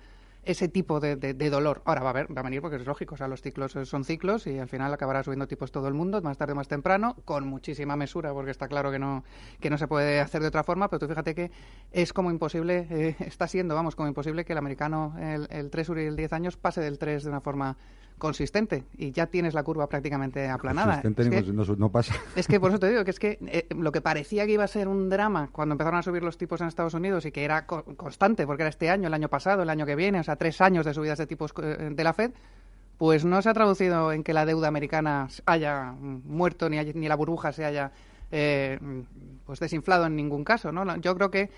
ese 0.46 0.68
tipo 0.68 1.00
de, 1.00 1.34
dolor. 1.50 1.82
Ahora 1.84 2.02
va 2.02 2.10
a, 2.10 2.12
ver, 2.12 2.36
va 2.36 2.40
a 2.40 2.44
venir 2.44 2.60
porque 2.60 2.76
es 2.76 2.86
lógico, 2.86 3.14
o 3.14 3.18
sea, 3.18 3.28
los 3.28 3.42
ciclos 3.42 3.72
son 3.84 4.04
ciclos 4.04 4.46
y 4.46 4.58
al 4.58 4.68
final 4.68 4.92
acabará 4.92 5.22
subiendo 5.22 5.46
tipos 5.46 5.70
todo 5.70 5.88
el 5.88 5.94
mundo, 5.94 6.20
más 6.22 6.38
tarde 6.38 6.52
o 6.52 6.56
más 6.56 6.68
temprano, 6.68 7.16
con 7.24 7.46
muchísima 7.46 7.96
mesura, 7.96 8.32
porque 8.32 8.50
está 8.50 8.68
claro 8.68 8.90
que 8.90 8.98
no, 8.98 9.24
que 9.60 9.70
no 9.70 9.78
se 9.78 9.88
puede 9.88 10.20
hacer 10.20 10.42
de 10.42 10.48
otra 10.48 10.64
forma, 10.64 10.88
pero 10.88 11.00
tú 11.00 11.08
fíjate 11.08 11.34
que 11.34 11.50
es 11.92 12.12
como 12.12 12.30
imposible, 12.30 12.86
eh, 12.90 13.16
está 13.20 13.46
siendo, 13.48 13.74
vamos, 13.74 13.96
como 13.96 14.08
imposible 14.08 14.44
que 14.44 14.52
el 14.52 14.58
americano, 14.58 15.14
el, 15.18 15.46
el 15.50 15.70
3 15.70 15.90
y 15.96 16.00
el 16.00 16.16
10 16.16 16.32
años, 16.32 16.56
pase 16.56 16.80
del 16.80 16.98
3 16.98 17.24
de 17.24 17.30
una 17.30 17.40
forma 17.40 17.76
consistente 18.18 18.84
y 18.96 19.12
ya 19.12 19.26
tienes 19.26 19.54
la 19.54 19.62
curva 19.62 19.88
prácticamente 19.88 20.48
aplanada. 20.48 21.02
Es 21.04 21.28
que, 21.28 21.52
no, 21.76 21.90
pasa. 21.90 22.14
Es 22.36 22.46
que 22.46 22.60
por 22.60 22.70
eso 22.70 22.78
te 22.78 22.88
digo 22.88 23.04
que 23.04 23.10
es 23.10 23.18
que 23.18 23.38
eh, 23.46 23.66
lo 23.74 23.92
que 23.92 24.00
parecía 24.00 24.46
que 24.46 24.52
iba 24.52 24.64
a 24.64 24.68
ser 24.68 24.88
un 24.88 25.08
drama 25.08 25.48
cuando 25.52 25.74
empezaron 25.74 25.98
a 25.98 26.02
subir 26.02 26.22
los 26.22 26.38
tipos 26.38 26.60
en 26.60 26.68
Estados 26.68 26.94
Unidos 26.94 27.26
y 27.26 27.32
que 27.32 27.44
era 27.44 27.66
constante, 27.66 28.46
porque 28.46 28.62
era 28.62 28.70
este 28.70 28.90
año, 28.90 29.08
el 29.08 29.14
año 29.14 29.28
pasado, 29.28 29.62
el 29.62 29.70
año 29.70 29.86
que 29.86 29.96
viene, 29.96 30.20
o 30.20 30.22
sea, 30.22 30.33
tres 30.36 30.60
años 30.60 30.84
de 30.84 30.94
subidas 30.94 31.18
de 31.18 31.26
tipos 31.26 31.52
eh, 31.62 31.90
de 31.92 32.04
la 32.04 32.12
Fed, 32.12 32.32
pues 32.98 33.24
no 33.24 33.42
se 33.42 33.48
ha 33.48 33.54
traducido 33.54 34.12
en 34.12 34.22
que 34.22 34.32
la 34.32 34.46
deuda 34.46 34.68
americana 34.68 35.28
haya 35.46 35.92
muerto 35.98 36.68
ni, 36.68 36.78
ni 36.94 37.08
la 37.08 37.16
burbuja 37.16 37.52
se 37.52 37.64
haya 37.64 37.92
eh, 38.30 38.78
pues 39.44 39.60
desinflado 39.60 40.06
en 40.06 40.16
ningún 40.16 40.44
caso. 40.44 40.72
¿no? 40.72 40.96
Yo 40.96 41.14
creo 41.14 41.30
que 41.30 41.50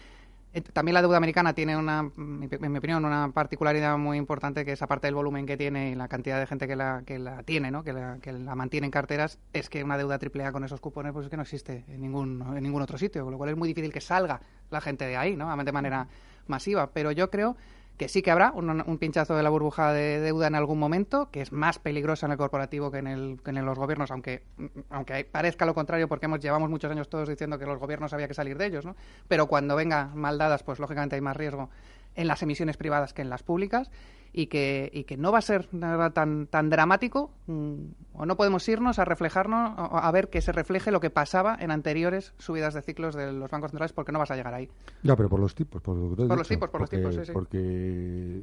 eh, 0.52 0.60
también 0.60 0.94
la 0.94 1.02
deuda 1.02 1.18
americana 1.18 1.52
tiene 1.52 1.76
una, 1.76 2.00
en 2.16 2.72
mi 2.72 2.78
opinión, 2.78 3.04
una 3.04 3.30
particularidad 3.32 3.98
muy 3.98 4.16
importante 4.16 4.64
que 4.64 4.72
es 4.72 4.82
aparte 4.82 5.06
del 5.06 5.14
volumen 5.14 5.46
que 5.46 5.56
tiene 5.56 5.90
y 5.90 5.94
la 5.94 6.08
cantidad 6.08 6.40
de 6.40 6.46
gente 6.46 6.66
que 6.66 6.76
la, 6.76 7.02
que 7.04 7.18
la 7.18 7.42
tiene, 7.42 7.70
¿no? 7.70 7.84
que, 7.84 7.92
la, 7.92 8.18
que 8.20 8.32
la 8.32 8.54
mantiene 8.54 8.86
en 8.86 8.90
carteras, 8.90 9.38
es 9.52 9.68
que 9.68 9.84
una 9.84 9.98
deuda 9.98 10.18
AAA 10.18 10.52
con 10.52 10.64
esos 10.64 10.80
cupones 10.80 11.12
pues 11.12 11.26
es 11.26 11.30
que 11.30 11.36
no 11.36 11.42
existe 11.42 11.84
en 11.88 12.00
ningún, 12.00 12.42
en 12.56 12.62
ningún 12.62 12.80
otro 12.80 12.96
sitio, 12.96 13.24
con 13.24 13.32
lo 13.32 13.38
cual 13.38 13.50
es 13.50 13.56
muy 13.56 13.68
difícil 13.68 13.92
que 13.92 14.00
salga 14.00 14.40
la 14.70 14.80
gente 14.80 15.06
de 15.06 15.16
ahí, 15.16 15.36
¿no? 15.36 15.54
de 15.54 15.72
manera 15.72 16.08
masiva. 16.46 16.90
Pero 16.92 17.12
yo 17.12 17.30
creo 17.30 17.56
que 17.96 18.08
sí 18.08 18.22
que 18.22 18.30
habrá 18.30 18.52
un, 18.52 18.98
pinchazo 18.98 19.36
de 19.36 19.42
la 19.42 19.48
burbuja 19.48 19.92
de 19.92 20.20
deuda 20.20 20.46
en 20.46 20.54
algún 20.54 20.78
momento, 20.78 21.30
que 21.30 21.40
es 21.40 21.52
más 21.52 21.78
peligrosa 21.78 22.26
en 22.26 22.32
el 22.32 22.38
corporativo 22.38 22.90
que 22.90 22.98
en, 22.98 23.06
el, 23.06 23.40
que 23.42 23.50
en 23.50 23.64
los 23.64 23.78
gobiernos, 23.78 24.10
aunque, 24.10 24.42
aunque 24.90 25.24
parezca 25.24 25.64
lo 25.64 25.74
contrario, 25.74 26.08
porque 26.08 26.26
hemos, 26.26 26.40
llevamos 26.40 26.68
muchos 26.68 26.90
años 26.90 27.08
todos 27.08 27.28
diciendo 27.28 27.58
que 27.58 27.66
los 27.66 27.78
gobiernos 27.78 28.12
había 28.12 28.28
que 28.28 28.34
salir 28.34 28.58
de 28.58 28.66
ellos, 28.66 28.84
¿no? 28.84 28.96
Pero 29.28 29.46
cuando 29.46 29.76
venga 29.76 30.10
mal 30.14 30.36
dadas, 30.38 30.62
pues 30.62 30.78
lógicamente 30.78 31.16
hay 31.16 31.22
más 31.22 31.36
riesgo 31.36 31.70
en 32.16 32.28
las 32.28 32.42
emisiones 32.42 32.76
privadas 32.76 33.12
que 33.12 33.22
en 33.22 33.30
las 33.30 33.42
públicas 33.42 33.90
y 34.32 34.48
que, 34.48 34.90
y 34.92 35.04
que 35.04 35.16
no 35.16 35.32
va 35.32 35.38
a 35.38 35.42
ser 35.42 35.68
nada 35.72 36.10
tan, 36.10 36.46
tan 36.46 36.68
dramático 36.68 37.30
mm, 37.46 37.74
o 38.12 38.26
no 38.26 38.36
podemos 38.36 38.68
irnos 38.68 38.98
a 38.98 39.04
reflejarnos, 39.04 39.74
a 39.76 40.10
ver 40.12 40.28
que 40.28 40.42
se 40.42 40.52
refleje 40.52 40.90
lo 40.90 41.00
que 41.00 41.08
pasaba 41.08 41.56
en 41.58 41.70
anteriores 41.70 42.34
subidas 42.38 42.74
de 42.74 42.82
ciclos 42.82 43.14
de 43.14 43.32
los 43.32 43.50
bancos 43.50 43.70
centrales 43.70 43.92
porque 43.92 44.12
no 44.12 44.18
vas 44.18 44.30
a 44.30 44.36
llegar 44.36 44.52
ahí. 44.52 44.68
Ya, 45.02 45.16
pero 45.16 45.30
por 45.30 45.40
los 45.40 45.54
tipos, 45.54 45.80
por, 45.80 46.16
por 46.16 46.36
los 46.36 46.48
tipos, 46.48 46.68
por 46.68 46.80
los 46.82 46.90
tipos, 46.90 47.14
sí, 47.14 47.32
Porque 47.32 48.42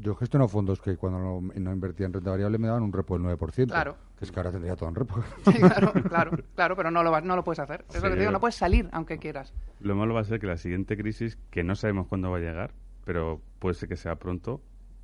yo 0.00 0.14
gestiono 0.14 0.48
fondos 0.48 0.80
que 0.80 0.96
cuando 0.96 1.18
no, 1.18 1.40
no, 1.54 1.72
invertía 1.72 2.06
en 2.06 2.12
renta 2.12 2.30
variable 2.30 2.58
me 2.58 2.66
daban 2.66 2.82
un 2.82 2.92
repo 2.92 3.18
del 3.18 3.26
9%. 3.26 3.66
Claro. 3.66 3.96
Que 4.18 4.24
es 4.24 4.32
que 4.32 4.40
ahora 4.40 4.52
tendría 4.52 4.76
todo 4.76 4.88
en 4.88 4.94
repo. 4.94 5.22
claro, 5.44 5.92
claro, 6.08 6.30
claro, 6.54 6.76
pero 6.76 6.90
no 6.90 7.02
lo, 7.02 7.20
no 7.20 7.36
lo 7.36 7.44
puedes 7.44 7.58
hacer. 7.58 7.84
Es 7.88 8.02
lo 8.02 8.08
que 8.08 8.14
te 8.14 8.20
digo, 8.20 8.32
no 8.32 8.40
puedes 8.40 8.56
salir 8.56 8.88
aunque 8.92 9.18
quieras. 9.18 9.52
Lo 9.80 9.94
malo 9.94 10.14
va 10.14 10.20
a 10.20 10.24
ser 10.24 10.40
que 10.40 10.46
la 10.46 10.56
siguiente 10.56 10.96
crisis, 10.96 11.38
que 11.50 11.64
no 11.64 11.74
sabemos 11.74 12.06
cuándo 12.06 12.30
va 12.30 12.38
a 12.38 12.40
llegar, 12.40 12.72
pero 13.04 13.40
puede 13.58 13.74
ser 13.74 13.88
que 13.88 13.96
sea 13.96 14.16
pronto, 14.16 14.60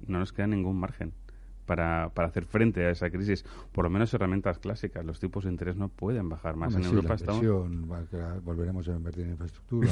no 0.06 0.18
nos 0.18 0.32
queda 0.32 0.46
ningún 0.46 0.78
margen 0.78 1.12
para, 1.72 2.10
para 2.10 2.28
hacer 2.28 2.44
frente 2.44 2.84
a 2.84 2.90
esa 2.90 3.08
crisis. 3.08 3.46
Por 3.72 3.84
lo 3.84 3.90
menos 3.90 4.12
herramientas 4.12 4.58
clásicas. 4.58 5.02
Los 5.06 5.18
tipos 5.18 5.44
de 5.44 5.50
interés 5.50 5.74
no 5.74 5.88
pueden 5.88 6.28
bajar 6.28 6.54
más. 6.54 6.74
en 6.74 6.84
Europa 6.84 7.14
estamos... 7.14 7.40
volveremos 8.44 8.86
a 8.88 8.92
invertir 8.92 9.24
en 9.24 9.30
infraestructura. 9.30 9.88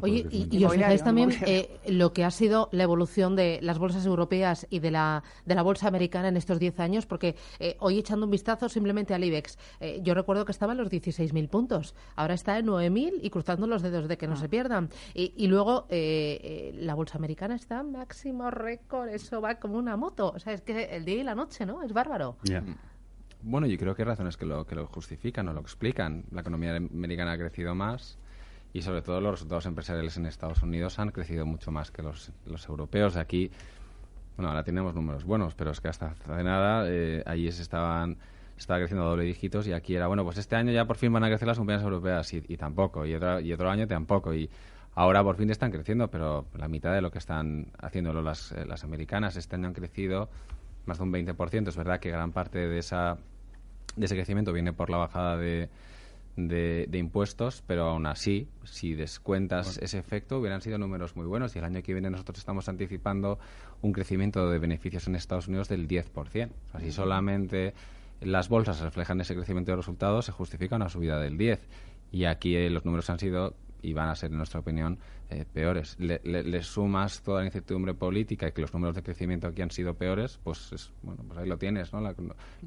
Oye, 0.00 0.26
y, 0.28 0.48
y 0.50 0.64
os 0.64 0.74
fijáis 0.74 1.04
también 1.04 1.30
eh, 1.46 1.78
lo 1.86 2.12
que 2.12 2.24
ha 2.24 2.32
sido 2.32 2.68
la 2.72 2.82
evolución 2.82 3.36
de 3.36 3.60
las 3.62 3.78
bolsas 3.78 4.06
europeas 4.06 4.66
y 4.70 4.80
de 4.80 4.90
la, 4.90 5.22
de 5.46 5.54
la 5.54 5.62
bolsa 5.62 5.86
americana 5.86 6.26
en 6.26 6.36
estos 6.36 6.58
10 6.58 6.80
años, 6.80 7.06
porque 7.06 7.36
eh, 7.60 7.76
hoy 7.78 8.00
echando 8.00 8.26
un 8.26 8.32
vistazo 8.32 8.68
simplemente 8.68 9.14
al 9.14 9.22
IBEX, 9.22 9.56
eh, 9.78 10.00
yo 10.02 10.14
recuerdo 10.14 10.44
que 10.44 10.50
estaba 10.50 10.72
en 10.72 10.78
los 10.78 10.90
16.000 10.90 11.48
puntos, 11.48 11.94
ahora 12.16 12.34
está 12.34 12.58
en 12.58 12.66
9.000 12.66 13.20
y 13.22 13.30
cruzando 13.30 13.68
los 13.68 13.82
dedos 13.82 14.08
de 14.08 14.18
que 14.18 14.26
no 14.26 14.34
ah. 14.34 14.36
se 14.36 14.48
pierdan. 14.48 14.88
Y, 15.14 15.32
y 15.36 15.46
luego 15.46 15.86
la 15.90 16.94
bolsa 16.94 17.18
americana 17.18 17.54
está 17.54 17.84
máximo 17.84 18.50
récord, 18.50 19.10
eso 19.10 19.40
va 19.40 19.60
como 19.60 19.78
una 19.78 19.96
moto. 19.96 20.32
O 20.34 20.38
sea, 20.40 20.54
es 20.54 20.62
que 20.62 20.96
el 20.96 21.04
y 21.20 21.24
la 21.24 21.34
noche, 21.34 21.66
¿no? 21.66 21.82
Es 21.82 21.92
bárbaro. 21.92 22.36
Mm. 22.44 22.72
Bueno, 23.42 23.66
yo 23.66 23.78
creo 23.78 23.94
que 23.94 24.02
hay 24.02 24.06
razones 24.06 24.36
que 24.36 24.44
lo, 24.44 24.66
que 24.66 24.74
lo 24.74 24.86
justifican 24.86 25.48
o 25.48 25.52
lo 25.52 25.60
explican. 25.60 26.24
La 26.30 26.42
economía 26.42 26.76
americana 26.76 27.32
ha 27.32 27.38
crecido 27.38 27.74
más 27.74 28.18
y 28.72 28.82
sobre 28.82 29.02
todo 29.02 29.20
los 29.20 29.32
resultados 29.32 29.66
empresariales 29.66 30.16
en 30.16 30.26
Estados 30.26 30.62
Unidos 30.62 30.98
han 30.98 31.10
crecido 31.10 31.46
mucho 31.46 31.70
más 31.70 31.90
que 31.90 32.02
los, 32.02 32.32
los 32.46 32.68
europeos. 32.68 33.16
Aquí, 33.16 33.50
bueno, 34.36 34.50
ahora 34.50 34.62
tenemos 34.62 34.94
números 34.94 35.24
buenos, 35.24 35.54
pero 35.54 35.70
es 35.70 35.80
que 35.80 35.88
hasta 35.88 36.08
hace 36.08 36.44
nada 36.44 36.84
eh, 36.88 37.22
allí 37.26 37.50
se 37.50 37.62
estaban 37.62 38.18
estaba 38.60 38.78
creciendo 38.78 39.06
a 39.06 39.08
doble 39.08 39.24
dígitos 39.24 39.66
y 39.66 39.72
aquí 39.72 39.94
era, 39.94 40.06
bueno, 40.06 40.22
pues 40.22 40.36
este 40.36 40.54
año 40.54 40.70
ya 40.70 40.84
por 40.84 40.96
fin 40.96 41.10
van 41.10 41.24
a 41.24 41.28
crecer 41.28 41.48
las 41.48 41.56
compañías 41.56 41.82
europeas 41.82 42.32
y, 42.34 42.56
tampoco, 42.58 43.06
y 43.06 43.14
otro, 43.14 43.40
y 43.40 43.52
otro 43.54 43.70
año 43.70 43.86
tampoco. 43.86 44.34
Y 44.34 44.50
ahora 44.94 45.24
por 45.24 45.36
fin 45.36 45.48
están 45.48 45.70
creciendo, 45.70 46.08
pero 46.08 46.44
la 46.54 46.68
mitad 46.68 46.92
de 46.92 47.00
lo 47.00 47.10
que 47.10 47.16
están 47.16 47.72
haciendo 47.78 48.12
las, 48.20 48.52
eh, 48.52 48.66
las 48.66 48.84
americanas 48.84 49.36
este 49.36 49.56
año 49.56 49.68
han 49.68 49.72
crecido 49.72 50.28
más 50.86 50.98
de 50.98 51.04
un 51.04 51.12
20%. 51.12 51.68
Es 51.68 51.76
verdad 51.76 52.00
que 52.00 52.10
gran 52.10 52.32
parte 52.32 52.58
de, 52.66 52.78
esa, 52.78 53.18
de 53.96 54.06
ese 54.06 54.14
crecimiento 54.14 54.52
viene 54.52 54.72
por 54.72 54.90
la 54.90 54.98
bajada 54.98 55.36
de, 55.36 55.68
de, 56.36 56.98
impuestos, 56.98 57.62
pero 57.66 57.84
aún 57.84 58.06
así, 58.06 58.48
si 58.64 58.94
descuentas 58.94 59.78
ese 59.78 59.98
efecto, 59.98 60.38
hubieran 60.38 60.62
sido 60.62 60.78
números 60.78 61.16
muy 61.16 61.26
buenos. 61.26 61.54
Y 61.54 61.58
el 61.58 61.64
año 61.64 61.82
que 61.82 61.92
viene 61.92 62.10
nosotros 62.10 62.38
estamos 62.38 62.68
anticipando 62.68 63.38
un 63.82 63.92
crecimiento 63.92 64.50
de 64.50 64.58
beneficios 64.58 65.06
en 65.06 65.16
Estados 65.16 65.48
Unidos 65.48 65.68
del 65.68 65.88
10%. 65.88 66.50
Así 66.72 66.92
solamente 66.92 67.74
las 68.20 68.48
bolsas 68.48 68.80
reflejan 68.80 69.20
ese 69.20 69.34
crecimiento 69.34 69.72
de 69.72 69.76
resultados, 69.76 70.26
se 70.26 70.32
justifica 70.32 70.76
una 70.76 70.88
subida 70.88 71.18
del 71.18 71.38
10%. 71.38 71.58
Y 72.12 72.24
aquí 72.24 72.56
eh, 72.56 72.70
los 72.70 72.84
números 72.84 73.08
han 73.08 73.18
sido 73.18 73.54
y 73.82 73.92
van 73.92 74.08
a 74.08 74.16
ser, 74.16 74.30
en 74.30 74.38
nuestra 74.38 74.60
opinión, 74.60 74.98
eh, 75.30 75.44
peores. 75.50 75.96
Le, 75.98 76.62
sumas 76.62 77.22
toda 77.22 77.40
la 77.40 77.46
incertidumbre 77.46 77.94
política 77.94 78.48
y 78.48 78.52
que 78.52 78.60
los 78.60 78.72
números 78.74 78.96
de 78.96 79.02
crecimiento 79.02 79.46
aquí 79.46 79.62
han 79.62 79.70
sido 79.70 79.94
peores, 79.94 80.40
pues, 80.42 80.92
bueno, 81.02 81.22
pues 81.26 81.38
ahí 81.38 81.48
lo 81.48 81.56
tienes, 81.56 81.92
¿no? 81.92 82.00
La, 82.00 82.14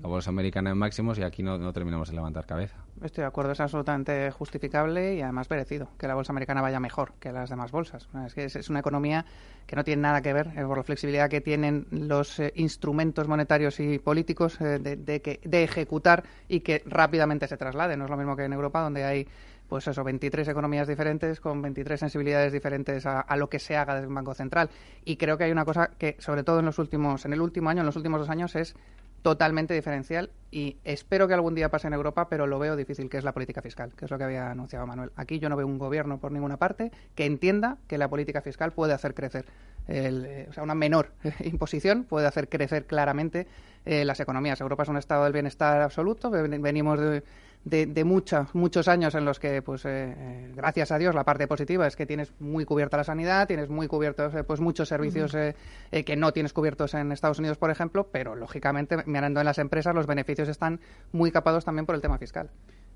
bolsa 0.01 0.29
americana 0.29 0.71
en 0.71 0.77
máximos 0.77 1.17
y 1.19 1.23
aquí 1.23 1.43
no, 1.43 1.73
terminamos 1.73 2.09
de 2.09 2.15
levantar 2.15 2.45
cabeza. 2.45 2.77
Estoy 3.01 3.23
de 3.23 3.27
acuerdo, 3.27 3.51
es 3.51 3.59
absolutamente 3.59 4.31
justificable 4.31 5.15
y 5.15 5.21
además 5.21 5.49
merecido 5.49 5.89
que 5.97 6.07
la 6.07 6.15
bolsa 6.15 6.31
americana 6.31 6.61
vaya 6.61 6.79
mejor 6.79 7.13
que 7.19 7.31
las 7.31 7.49
demás 7.49 7.71
bolsas. 7.71 8.07
Es 8.25 8.33
que 8.33 8.45
es, 8.45 8.69
una 8.69 8.79
economía 8.79 9.25
que 9.67 9.75
no 9.75 9.83
tiene 9.83 10.01
nada 10.01 10.21
que 10.21 10.31
ver 10.31 10.47
eh, 10.55 10.63
por 10.65 10.77
la 10.77 10.83
flexibilidad 10.83 11.29
que 11.29 11.41
tienen 11.41 11.87
los 11.91 12.39
eh, 12.39 12.53
instrumentos 12.55 13.27
monetarios 13.27 13.79
y 13.79 13.99
políticos 13.99 14.57
que, 14.57 14.79
de 14.79 15.63
ejecutar 15.63 16.23
y 16.47 16.61
que 16.61 16.81
rápidamente 16.85 17.47
se 17.47 17.57
traslade. 17.57 17.97
No 17.97 18.05
es 18.05 18.09
lo 18.09 18.17
mismo 18.17 18.35
que 18.35 18.45
en 18.45 18.53
Europa, 18.53 18.81
donde 18.81 19.03
hay 19.03 19.27
pues 19.73 19.87
eso, 19.87 20.03
23 20.03 20.47
economías 20.49 20.87
diferentes 20.87 21.39
con 21.39 21.59
23 21.59 21.99
sensibilidades 21.99 22.53
diferentes 22.53 23.07
a, 23.07 23.25
lo 23.37 23.49
que 23.49 23.57
se 23.57 23.75
haga 23.75 23.95
desde 23.95 24.07
un 24.07 24.13
banco 24.13 24.35
central. 24.35 24.69
Y 25.03 25.17
creo 25.17 25.35
que 25.35 25.45
hay 25.45 25.51
una 25.51 25.65
cosa 25.65 25.89
que, 25.97 26.15
sobre 26.19 26.43
todo 26.43 26.59
en 26.59 26.65
los 26.65 26.77
últimos, 26.77 27.25
en 27.25 27.33
el 27.33 27.41
último 27.41 27.71
año, 27.71 27.79
en 27.79 27.87
los 27.87 27.95
últimos 27.95 28.19
dos 28.19 28.29
años, 28.29 28.55
es 28.55 28.75
totalmente 29.23 29.73
diferencial 29.73 30.29
y 30.51 30.77
espero 30.83 31.27
que 31.27 31.33
algún 31.33 31.55
día 31.55 31.69
pase 31.69 31.87
en 31.87 31.95
Europa, 31.95 32.29
pero 32.29 32.45
lo 32.45 32.59
veo 32.59 32.75
difícil, 32.75 33.09
que 33.09 33.17
es 33.17 33.23
la 33.23 33.31
política 33.31 33.63
fiscal, 33.63 33.93
que 33.95 34.05
es 34.05 34.11
lo 34.11 34.19
que 34.19 34.25
había 34.25 34.51
anunciado 34.51 34.85
Manuel. 34.85 35.11
Aquí 35.15 35.39
yo 35.39 35.49
no 35.49 35.55
veo 35.55 35.65
un 35.65 35.79
gobierno 35.79 36.19
por 36.19 36.31
ninguna 36.31 36.57
parte 36.57 36.91
que 37.15 37.25
entienda 37.25 37.79
que 37.87 37.97
la 37.97 38.07
política 38.09 38.41
fiscal 38.41 38.73
puede 38.73 38.93
hacer 38.93 39.15
crecer, 39.15 39.47
eh, 39.87 40.45
o 40.51 40.53
sea, 40.53 40.61
una 40.61 40.75
menor 40.75 41.13
imposición 41.43 42.03
puede 42.03 42.27
hacer 42.27 42.47
crecer 42.47 42.85
claramente 42.85 43.47
eh, 43.85 44.05
las 44.05 44.19
economías. 44.19 44.61
Europa 44.61 44.83
es 44.83 44.89
un 44.89 44.97
estado 44.97 45.23
del 45.23 45.33
bienestar 45.33 45.81
absoluto, 45.81 46.29
venimos 46.29 46.99
de 46.99 47.23
de, 47.65 48.03
muchos 48.03 48.87
años 48.87 49.15
en 49.15 49.25
los 49.25 49.39
que, 49.39 49.61
pues, 49.61 49.85
eh, 49.85 50.13
eh, 50.17 50.51
gracias 50.55 50.91
a 50.91 50.97
Dios, 50.97 51.15
la 51.15 51.23
parte 51.23 51.47
positiva 51.47 51.87
es 51.87 51.95
que 51.95 52.05
tienes 52.05 52.33
muy 52.39 52.65
cubierta 52.65 52.97
la 52.97 53.03
sanidad, 53.03 53.47
tienes 53.47 53.69
muy 53.69 53.87
cubiertos 53.87 54.33
eh, 54.35 54.43
pues 54.43 54.59
muchos 54.59 54.89
servicios 54.89 55.31
que 55.33 56.15
no 56.15 56.33
tienes 56.33 56.53
cubiertos 56.53 56.93
en 56.93 57.11
Estados 57.11 57.39
Unidos, 57.39 57.57
por 57.57 57.71
ejemplo, 57.71 58.07
pero 58.11 58.35
lógicamente, 58.35 58.97
mirando 59.05 59.39
en 59.39 59.45
las 59.45 59.59
empresas, 59.59 59.95
los 59.95 60.07
beneficios 60.07 60.49
están 60.49 60.79
muy 61.11 61.31
capados 61.31 61.65
también 61.65 61.85
por 61.85 61.95
el 61.95 62.01
tema 62.01 62.17
fiscal. 62.17 62.49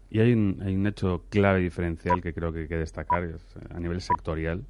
Y 0.10 0.20
hay 0.20 0.34
un, 0.34 0.62
hay 0.64 0.76
un 0.76 0.88
hecho 0.88 1.24
clave 1.30 1.60
diferencial 1.60 2.22
que 2.22 2.34
creo 2.34 2.52
que 2.52 2.60
hay 2.60 2.68
que 2.68 2.78
destacar 2.78 3.28
a 3.70 3.80
nivel 3.80 4.02
sectorial 4.02 4.64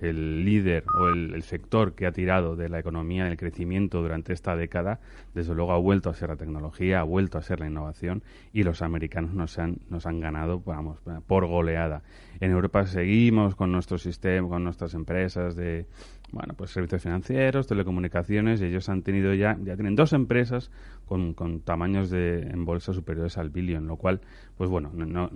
el 0.00 0.44
líder 0.44 0.84
o 0.94 1.08
el, 1.08 1.42
sector 1.42 1.94
que 1.94 2.06
ha 2.06 2.12
tirado 2.12 2.56
de 2.56 2.68
la 2.68 2.78
economía, 2.78 3.24
del 3.24 3.36
crecimiento 3.36 4.02
durante 4.02 4.32
esta 4.32 4.56
década, 4.56 5.00
desde 5.34 5.54
luego 5.54 5.72
ha 5.72 5.78
vuelto 5.78 6.10
a 6.10 6.14
ser 6.14 6.28
la 6.28 6.36
tecnología, 6.36 7.00
ha 7.00 7.04
vuelto 7.04 7.38
a 7.38 7.42
ser 7.42 7.60
la 7.60 7.66
innovación 7.66 8.22
y 8.52 8.62
los 8.62 8.82
americanos 8.82 9.34
nos 9.34 9.58
han, 9.58 9.78
nos 9.88 10.06
han 10.06 10.20
ganado, 10.20 10.60
vamos, 10.64 10.98
por 11.26 11.46
goleada. 11.46 12.02
En 12.40 12.50
Europa 12.50 12.86
seguimos 12.86 13.54
con 13.54 13.72
nuestro 13.72 13.98
sistema, 13.98 14.48
con 14.48 14.64
nuestras 14.64 14.94
empresas 14.94 15.56
de, 15.56 15.86
bueno, 16.32 16.54
pues 16.56 16.70
servicios 16.70 17.02
financieros, 17.02 17.66
telecomunicaciones 17.66 18.60
y 18.60 18.66
ellos 18.66 18.88
han 18.88 19.02
tenido 19.02 19.34
ya, 19.34 19.56
ya 19.62 19.74
tienen 19.74 19.96
dos 19.96 20.12
empresas 20.12 20.70
con, 21.06 21.34
con 21.34 21.60
tamaños 21.60 22.10
de, 22.10 22.42
en 22.42 22.64
bolsa 22.64 22.92
superiores 22.92 23.38
al 23.38 23.50
billón, 23.50 23.86
lo 23.86 23.96
cual, 23.96 24.20
pues 24.56 24.68
bueno, 24.68 24.90
no, 24.94 25.30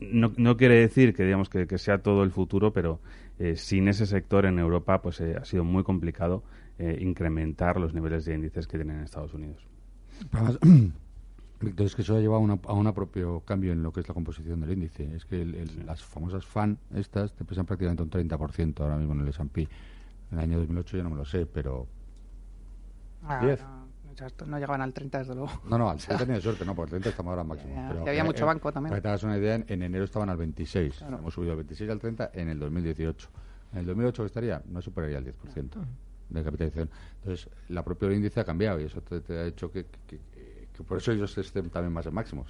no, 0.00 0.32
no 0.36 0.56
quiere 0.56 0.76
decir 0.76 1.14
que 1.14 1.24
digamos 1.24 1.48
que, 1.48 1.66
que 1.66 1.78
sea 1.78 1.98
todo 1.98 2.22
el 2.22 2.30
futuro, 2.30 2.72
pero 2.72 3.00
eh, 3.40 3.56
sin 3.56 3.88
ese 3.88 4.04
sector 4.04 4.44
en 4.44 4.58
Europa 4.58 5.00
pues 5.00 5.18
eh, 5.22 5.34
ha 5.40 5.46
sido 5.46 5.64
muy 5.64 5.82
complicado 5.82 6.42
eh, 6.78 6.98
incrementar 7.00 7.80
los 7.80 7.94
niveles 7.94 8.26
de 8.26 8.34
índices 8.34 8.66
que 8.66 8.76
tienen 8.76 8.98
en 8.98 9.04
Estados 9.04 9.32
Unidos. 9.32 9.66
Entonces, 10.20 10.58
que 11.96 12.02
eso 12.02 12.16
ha 12.16 12.20
llevado 12.20 12.60
a 12.66 12.74
un 12.74 12.92
propio 12.92 13.40
cambio 13.40 13.72
en 13.72 13.82
lo 13.82 13.92
que 13.92 14.00
es 14.00 14.08
la 14.08 14.12
composición 14.12 14.60
del 14.60 14.72
índice. 14.72 15.16
Es 15.16 15.24
que 15.24 15.42
las 15.86 16.04
famosas 16.04 16.44
FAN, 16.44 16.76
estas, 16.94 17.32
te 17.32 17.46
pesan 17.46 17.64
prácticamente 17.64 18.02
un 18.02 18.10
30% 18.10 18.78
ahora 18.80 18.98
mismo 18.98 19.14
en 19.14 19.20
el 19.20 19.28
S&P. 19.28 19.62
En 19.62 20.38
el 20.38 20.38
año 20.38 20.58
2008 20.58 20.98
ya 20.98 21.02
no 21.02 21.10
me 21.10 21.16
lo 21.16 21.24
sé, 21.24 21.46
pero... 21.46 21.86
Ah, 23.22 23.40
no, 23.42 23.79
llegaban 24.58 24.82
al 24.82 24.92
30, 24.92 25.18
desde 25.18 25.34
luego. 25.34 25.50
No, 25.68 25.78
no, 25.78 25.90
al 25.90 25.98
30 25.98 26.18
tenido 26.24 26.40
suerte, 26.40 26.64
no, 26.64 26.74
por 26.74 26.86
el 26.86 26.90
30 26.90 27.08
estamos 27.10 27.30
ahora 27.30 27.42
al 27.42 27.48
máximo. 27.48 27.74
pero, 27.88 28.08
había 28.08 28.24
mucho 28.24 28.46
banco 28.46 28.72
también. 28.72 28.90
Para 28.90 29.00
que 29.00 29.02
te 29.02 29.08
hagas 29.08 29.22
una 29.22 29.36
idea, 29.36 29.54
en, 29.54 29.82
enero 29.82 30.04
estaban 30.04 30.30
al 30.30 30.36
26. 30.36 31.02
Hemos 31.02 31.34
subido 31.34 31.52
al 31.52 31.58
26 31.58 31.90
al 31.90 31.98
30 31.98 32.30
en 32.34 32.48
el 32.48 32.58
2018. 32.58 33.28
En 33.72 33.78
el 33.78 33.86
2008 33.86 34.24
estaría, 34.24 34.62
no 34.66 34.82
superaría 34.82 35.18
el 35.18 35.26
10% 35.26 35.70
de 36.30 36.42
capitalización. 36.44 36.90
Entonces, 37.18 37.48
la 37.68 37.84
propia 37.84 38.12
índice 38.12 38.40
ha 38.40 38.44
cambiado 38.44 38.80
y 38.80 38.84
eso 38.84 39.00
te, 39.00 39.38
ha 39.38 39.46
hecho 39.46 39.70
que, 39.70 39.86
por 40.86 40.98
eso 40.98 41.12
ellos 41.12 41.36
estén 41.36 41.70
también 41.70 41.92
más 41.92 42.06
en 42.06 42.14
máximos. 42.14 42.48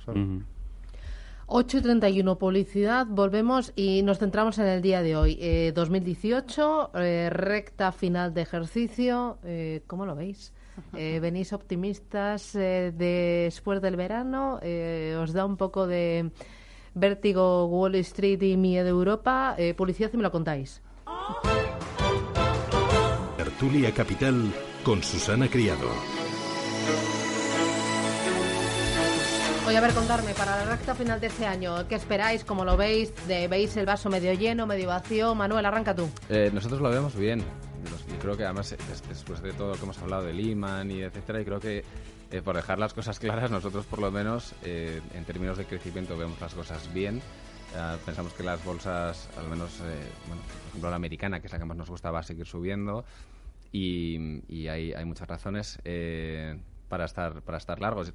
8 1.52 1.78
y 1.78 1.80
31, 1.80 2.38
publicidad. 2.38 3.06
Volvemos 3.08 3.72
y 3.74 4.02
nos 4.02 4.18
centramos 4.18 4.58
en 4.60 4.66
el 4.66 4.82
día 4.82 5.02
de 5.02 5.16
hoy. 5.16 5.72
2018, 5.74 6.92
eh, 6.94 6.98
eh, 7.00 7.30
recta 7.30 7.90
final 7.90 8.32
de 8.32 8.42
ejercicio. 8.42 9.38
Eh, 9.42 9.82
¿Cómo 9.88 10.06
lo 10.06 10.14
veis? 10.14 10.52
Eh, 10.94 11.20
venís 11.20 11.52
optimistas 11.52 12.54
eh, 12.54 12.92
después 12.94 13.80
del 13.80 13.96
verano, 13.96 14.58
eh, 14.62 15.16
os 15.20 15.32
da 15.32 15.44
un 15.44 15.56
poco 15.56 15.86
de 15.86 16.30
vértigo 16.94 17.66
Wall 17.66 17.94
Street 17.96 18.42
y 18.42 18.56
miedo 18.56 18.88
Europa. 18.88 19.56
publicidad, 19.76 20.10
si 20.10 20.16
me 20.16 20.22
lo 20.22 20.32
contáis. 20.32 20.82
Tertulia 23.36 23.92
Capital 23.92 24.52
con 24.82 25.02
Susana 25.02 25.48
Criado. 25.48 25.88
Voy 29.64 29.76
a 29.76 29.80
ver, 29.80 29.92
contarme, 29.92 30.34
para 30.34 30.56
la 30.56 30.64
recta 30.64 30.94
final 30.96 31.20
de 31.20 31.28
este 31.28 31.46
año, 31.46 31.86
¿qué 31.86 31.94
esperáis? 31.94 32.42
¿Cómo 32.42 32.64
lo 32.64 32.76
veis? 32.76 33.12
¿Veis 33.28 33.76
el 33.76 33.86
vaso 33.86 34.10
medio 34.10 34.32
lleno, 34.32 34.66
medio 34.66 34.88
vacío? 34.88 35.34
Manuel, 35.36 35.64
arranca 35.64 35.94
tú. 35.94 36.08
nosotros 36.52 36.80
lo 36.80 36.90
vemos 36.90 37.14
bien 37.14 37.44
y 38.08 38.18
creo 38.18 38.36
que 38.36 38.44
además 38.44 38.76
después 39.08 39.42
de 39.42 39.52
todo 39.52 39.70
lo 39.70 39.74
que 39.74 39.82
hemos 39.84 39.98
hablado 39.98 40.24
de 40.24 40.32
Lehman 40.32 40.90
y 40.90 41.02
etcétera, 41.02 41.40
y 41.40 41.44
creo 41.44 41.60
que 41.60 41.84
eh, 42.30 42.42
por 42.42 42.56
dejar 42.56 42.78
las 42.78 42.94
cosas 42.94 43.18
claras, 43.18 43.50
nosotros 43.50 43.86
por 43.86 44.00
lo 44.00 44.10
menos 44.10 44.54
eh, 44.62 45.00
en 45.14 45.24
términos 45.24 45.58
de 45.58 45.64
crecimiento 45.64 46.16
vemos 46.16 46.40
las 46.40 46.54
cosas 46.54 46.92
bien. 46.92 47.20
pensamos 48.04 48.32
que 48.34 48.42
las 48.42 48.64
bolsas, 48.64 49.28
al 49.36 49.48
menos, 49.48 49.80
eh, 49.80 50.08
bueno, 50.26 50.42
por 50.42 50.68
ejemplo 50.68 50.90
la 50.90 50.96
americana, 50.96 51.40
que 51.40 51.46
es 51.46 51.52
la 51.52 51.58
que 51.58 51.64
más 51.64 51.76
nos 51.76 51.90
gusta, 51.90 52.10
va 52.10 52.20
a 52.20 52.22
seguir 52.22 52.46
subiendo. 52.46 53.04
y, 53.72 54.66
hay, 54.68 54.92
hay, 54.92 55.04
muchas 55.04 55.28
razones 55.28 55.78
eh, 55.84 56.58
para 56.90 57.04
estar 57.04 57.40
para 57.42 57.56
estar 57.56 57.80
largos. 57.80 58.12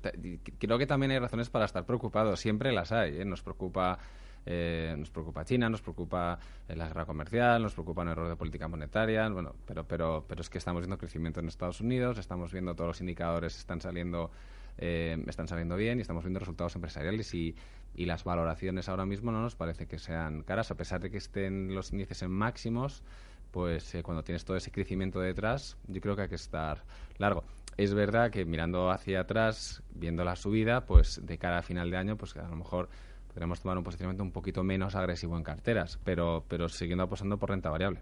Creo 0.60 0.78
que 0.78 0.86
también 0.86 1.12
hay 1.12 1.20
razones 1.20 1.50
para 1.50 1.66
estar 1.66 1.86
preocupados. 1.86 2.40
Siempre 2.40 2.72
las 2.74 2.92
hay. 2.92 3.22
¿eh? 3.22 3.26
Nos 3.26 3.42
preocupa 3.42 3.98
eh, 4.46 4.96
nos 4.98 5.10
preocupa 5.10 5.44
China, 5.46 5.70
nos 5.70 5.82
preocupa 5.82 6.38
la 6.68 6.88
guerra 6.88 7.06
comercial, 7.06 7.62
nos 7.62 7.74
preocupa 7.74 8.02
un 8.04 8.10
error 8.10 8.30
de 8.30 8.36
política 8.36 8.68
monetaria, 8.68 9.28
bueno, 9.30 9.56
pero, 9.66 9.88
pero, 9.88 10.26
pero 10.28 10.42
es 10.42 10.50
que 10.50 10.58
estamos 10.58 10.82
viendo 10.82 10.98
crecimiento 10.98 11.40
en 11.40 11.48
Estados 11.48 11.82
Unidos, 11.82 12.18
estamos 12.18 12.52
viendo 12.52 12.76
todos 12.76 12.88
los 12.90 13.02
indicadores 13.02 13.58
están 13.58 13.82
saliendo, 13.82 14.32
están 14.78 15.48
saliendo 15.48 15.78
bien 15.78 16.00
y 16.00 16.02
estamos 16.02 16.24
viendo 16.24 16.40
resultados 16.40 16.76
empresariales 16.76 17.34
y, 17.34 17.56
y 17.96 18.06
las 18.06 18.24
valoraciones 18.24 18.90
ahora 18.90 19.06
mismo 19.06 19.32
no 19.32 19.42
nos 19.42 19.56
parece 19.56 19.88
que 19.88 20.00
sean 20.00 20.44
caras, 20.44 20.72
a 20.72 20.76
pesar 20.76 21.02
de 21.02 21.10
que 21.10 21.18
estén 21.18 21.74
los 21.74 21.92
índices 21.92 22.22
en 22.22 22.32
máximos, 22.32 23.04
pues 23.52 23.96
eh, 23.96 24.04
cuando 24.04 24.24
tienes 24.24 24.44
todo 24.44 24.58
ese 24.58 24.72
crecimiento 24.72 25.20
detrás, 25.22 25.78
yo 25.88 26.02
creo 26.02 26.16
que 26.16 26.24
hay 26.24 26.30
que 26.30 26.36
estar 26.36 26.84
largo. 27.18 27.46
Es 27.78 27.94
verdad 27.94 28.32
que 28.32 28.46
mirando 28.46 28.92
hacia 28.92 29.22
atrás, 29.22 29.82
viendo 29.94 30.24
la 30.24 30.36
subida, 30.36 30.86
pues 30.86 31.26
de 31.26 31.38
cara 31.38 31.60
a 31.60 31.62
final 31.62 31.90
de 31.90 31.98
año, 31.98 32.18
pues 32.18 32.36
a 32.36 32.48
lo 32.48 32.56
mejor 32.56 32.90
podremos 33.36 33.60
tomar 33.60 33.78
un 33.78 33.84
posicionamiento 33.84 34.24
un 34.24 34.32
poquito 34.32 34.64
menos 34.64 34.96
agresivo 34.96 35.36
en 35.36 35.44
carteras, 35.44 36.00
pero, 36.06 36.46
pero 36.48 36.70
siguiendo 36.70 37.04
apostando 37.04 37.38
por 37.38 37.50
renta 37.50 37.70
variable. 37.70 38.00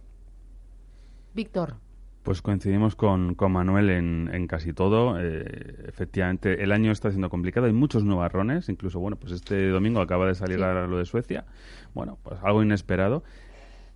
Víctor. 1.33 1.77
Pues 2.21 2.43
coincidimos 2.43 2.95
con, 2.95 3.33
con 3.33 3.51
Manuel 3.51 3.89
en, 3.89 4.29
en, 4.31 4.45
casi 4.45 4.73
todo. 4.73 5.19
Eh, 5.19 5.85
efectivamente, 5.87 6.63
el 6.63 6.71
año 6.71 6.91
está 6.91 7.09
siendo 7.09 7.31
complicado. 7.31 7.65
Hay 7.65 7.73
muchos 7.73 8.03
nubarrones. 8.03 8.69
Incluso, 8.69 8.99
bueno, 8.99 9.17
pues 9.17 9.33
este 9.33 9.69
domingo 9.69 10.01
acaba 10.01 10.27
de 10.27 10.35
salir 10.35 10.59
lo 10.59 10.99
de 10.99 11.05
Suecia. 11.05 11.45
Bueno, 11.95 12.19
pues 12.21 12.39
algo 12.43 12.61
inesperado. 12.61 13.23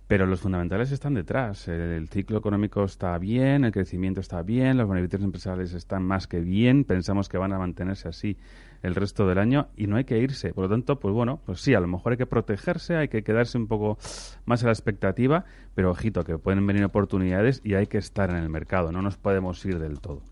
Pero 0.08 0.26
los 0.26 0.40
fundamentales 0.40 0.90
están 0.90 1.14
detrás. 1.14 1.68
El 1.68 2.08
ciclo 2.08 2.38
económico 2.38 2.82
está 2.82 3.16
bien, 3.18 3.64
el 3.64 3.72
crecimiento 3.72 4.20
está 4.20 4.42
bien, 4.42 4.76
los 4.76 4.88
beneficios 4.88 5.22
empresariales 5.22 5.72
están 5.72 6.02
más 6.02 6.26
que 6.26 6.40
bien. 6.40 6.84
Pensamos 6.84 7.28
que 7.28 7.38
van 7.38 7.52
a 7.52 7.58
mantenerse 7.58 8.08
así 8.08 8.38
el 8.82 8.94
resto 8.94 9.26
del 9.26 9.38
año 9.38 9.68
y 9.76 9.86
no 9.86 9.96
hay 9.96 10.04
que 10.04 10.18
irse. 10.18 10.52
Por 10.52 10.64
lo 10.64 10.70
tanto, 10.70 10.98
pues 10.98 11.14
bueno, 11.14 11.40
pues 11.44 11.60
sí, 11.60 11.74
a 11.74 11.80
lo 11.80 11.86
mejor 11.86 12.12
hay 12.12 12.18
que 12.18 12.26
protegerse, 12.26 12.96
hay 12.96 13.08
que 13.08 13.22
quedarse 13.22 13.58
un 13.58 13.66
poco 13.66 13.98
más 14.44 14.62
a 14.62 14.66
la 14.66 14.72
expectativa, 14.72 15.44
pero 15.74 15.90
ojito, 15.90 16.24
que 16.24 16.38
pueden 16.38 16.66
venir 16.66 16.84
oportunidades 16.84 17.60
y 17.64 17.74
hay 17.74 17.86
que 17.86 17.98
estar 17.98 18.30
en 18.30 18.36
el 18.36 18.48
mercado, 18.48 18.92
no 18.92 19.02
nos 19.02 19.16
podemos 19.16 19.64
ir 19.64 19.78
del 19.78 20.00
todo. 20.00 20.22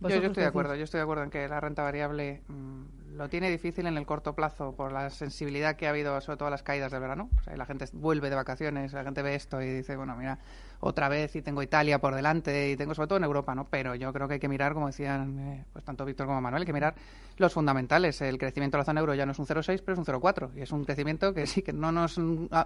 Yo, 0.00 0.08
estoy 0.08 0.42
de 0.42 0.46
acuerdo, 0.46 0.74
yo 0.74 0.84
estoy 0.84 0.98
de 0.98 1.02
acuerdo 1.02 1.24
en 1.24 1.30
que 1.30 1.48
la 1.48 1.58
renta 1.58 1.82
variable 1.82 2.42
mm, 2.48 3.05
lo 3.16 3.28
tiene 3.28 3.50
difícil 3.50 3.86
en 3.86 3.96
el 3.96 4.04
corto 4.04 4.34
plazo 4.34 4.74
por 4.76 4.92
la 4.92 5.10
sensibilidad 5.10 5.76
que 5.76 5.86
ha 5.86 5.90
habido, 5.90 6.20
sobre 6.20 6.36
todo 6.36 6.50
las 6.50 6.62
caídas 6.62 6.92
del 6.92 7.00
verano. 7.00 7.30
La 7.54 7.64
gente 7.64 7.86
vuelve 7.92 8.28
de 8.28 8.36
vacaciones, 8.36 8.92
la 8.92 9.04
gente 9.04 9.22
ve 9.22 9.34
esto 9.34 9.60
y 9.62 9.66
dice, 9.66 9.96
bueno, 9.96 10.14
mira, 10.16 10.38
otra 10.80 11.08
vez 11.08 11.34
y 11.36 11.42
tengo 11.42 11.62
Italia 11.62 11.98
por 11.98 12.14
delante 12.14 12.70
y 12.70 12.76
tengo 12.76 12.94
sobre 12.94 13.08
todo 13.08 13.18
en 13.18 13.24
Europa, 13.24 13.54
¿no? 13.54 13.64
Pero 13.64 13.94
yo 13.94 14.12
creo 14.12 14.28
que 14.28 14.34
hay 14.34 14.40
que 14.40 14.48
mirar, 14.48 14.74
como 14.74 14.88
decían 14.88 15.38
eh, 15.38 15.64
pues 15.72 15.84
tanto 15.84 16.04
Víctor 16.04 16.26
como 16.26 16.40
Manuel, 16.40 16.62
hay 16.62 16.66
que 16.66 16.72
mirar 16.72 16.94
los 17.38 17.52
fundamentales. 17.52 18.20
El 18.20 18.38
crecimiento 18.38 18.76
de 18.76 18.82
la 18.82 18.84
zona 18.84 19.00
euro 19.00 19.14
ya 19.14 19.24
no 19.24 19.32
es 19.32 19.38
un 19.38 19.46
0,6, 19.46 19.82
pero 19.84 19.94
es 19.94 19.98
un 19.98 20.04
0,4 20.04 20.50
y 20.54 20.60
es 20.60 20.72
un 20.72 20.84
crecimiento 20.84 21.32
que 21.32 21.46
sí 21.46 21.62
que 21.62 21.72
no 21.72 21.92
nos 21.92 22.18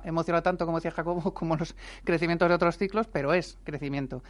emociona 0.05 0.43
tanto 0.43 0.67
como 0.67 0.79
decía 0.79 0.91
Jacobo 0.91 1.33
como 1.35 1.57
los 1.57 1.75
crecimientos 2.05 2.49
de 2.49 2.55
otros 2.55 2.77
ciclos, 2.77 3.07
pero 3.07 3.33
es 3.33 3.59
crecimiento. 3.65 4.23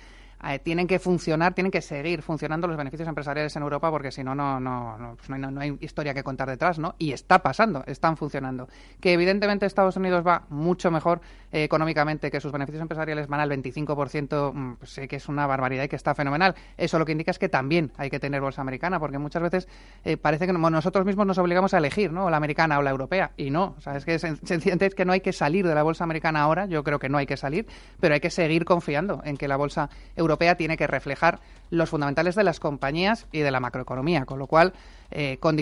Eh, 0.43 0.59
tienen 0.59 0.87
que 0.87 0.99
funcionar, 0.99 1.53
tienen 1.53 1.71
que 1.71 1.83
seguir 1.83 2.23
funcionando 2.23 2.67
los 2.67 2.77
beneficios 2.77 3.07
empresariales 3.07 3.55
en 3.57 3.63
Europa 3.63 3.91
porque 3.91 4.11
si 4.11 4.25
no, 4.25 4.35
no, 4.35 4.59
no, 4.59 5.17
pues 5.17 5.39
no, 5.39 5.61
hay, 5.61 5.77
historia 5.81 6.10
que 6.15 6.23
contar 6.23 6.49
detrás, 6.49 6.79
¿no? 6.79 6.95
Y 6.99 7.13
está 7.13 7.41
pasando, 7.41 7.85
están 7.87 8.17
funcionando. 8.17 8.69
Que 9.01 9.13
evidentemente 9.13 9.67
Estados 9.67 9.97
Unidos 9.97 10.27
va 10.27 10.45
mucho 10.49 10.91
mejor 10.91 11.21
eh, 11.53 11.65
económicamente, 11.65 12.31
que 12.31 12.41
sus 12.41 12.53
beneficios 12.53 12.83
empresariales 12.83 13.27
van 13.27 13.41
al 13.41 13.51
25%, 13.51 14.53
mm, 14.53 14.75
pues 14.75 14.91
sé 14.91 15.09
que 15.09 15.17
es 15.17 15.29
una 15.29 15.47
barbaridad 15.47 15.85
y 15.85 15.89
que 15.89 15.97
está 15.97 16.15
fenomenal. 16.15 16.55
Eso 16.77 16.99
lo 16.99 17.05
que 17.05 17.13
indica 17.13 17.31
es 17.31 17.39
que 17.39 17.49
también 17.49 17.93
hay 17.97 18.11
que 18.11 18.21
tener 18.21 18.41
bolsa 18.41 18.61
americana 18.61 19.01
porque 19.01 19.19
muchas 19.19 19.43
veces 19.43 19.69
eh, 20.05 20.17
parece 20.17 20.47
que 20.47 20.53
nosotros 20.53 21.05
mismos 21.05 21.27
nos 21.27 21.39
obligamos 21.39 21.75
a 21.75 21.79
elegir, 21.79 22.13
¿no? 22.13 22.31
la 22.31 22.37
americana 22.37 22.79
o 22.79 22.83
la 22.83 22.91
europea. 22.91 23.33
Y 23.37 23.51
no, 23.51 23.75
o 23.77 23.81
sea, 23.81 23.97
es 23.97 24.05
que 24.05 24.19
sencillamente 24.19 24.87
es 24.87 24.95
que 24.95 25.05
no 25.05 25.13
hay 25.13 25.21
que 25.21 25.33
salir 25.33 25.67
de 25.67 25.75
la 25.75 25.83
bolsa 25.83 26.05
americana 26.05 26.43
ahora, 26.43 26.67
yo 26.67 26.85
creo 26.85 26.99
que 26.99 27.09
no 27.09 27.19
hay 27.19 27.27
que 27.27 27.37
salir, 27.37 27.67
pero 27.99 28.15
hay 28.15 28.21
que 28.21 28.31
seguir 28.31 28.65
confiando 28.65 29.21
en 29.25 29.37
que 29.37 29.49
la 29.49 29.57
bolsa 29.57 29.91
europea 30.17 30.57
tiene 30.57 30.77
que 30.77 30.87
reflejar 30.87 31.41
los 31.71 31.89
fundamentales 31.89 32.35
de 32.35 32.45
las 32.45 32.61
compañías 32.61 33.27
y 33.33 33.41
de 33.41 33.51
la 33.51 33.61
macroeconomía, 33.61 34.25
con 34.25 34.39
lo 34.39 34.47
cual, 34.47 34.73
eh, 35.11 35.39
con 35.41 35.57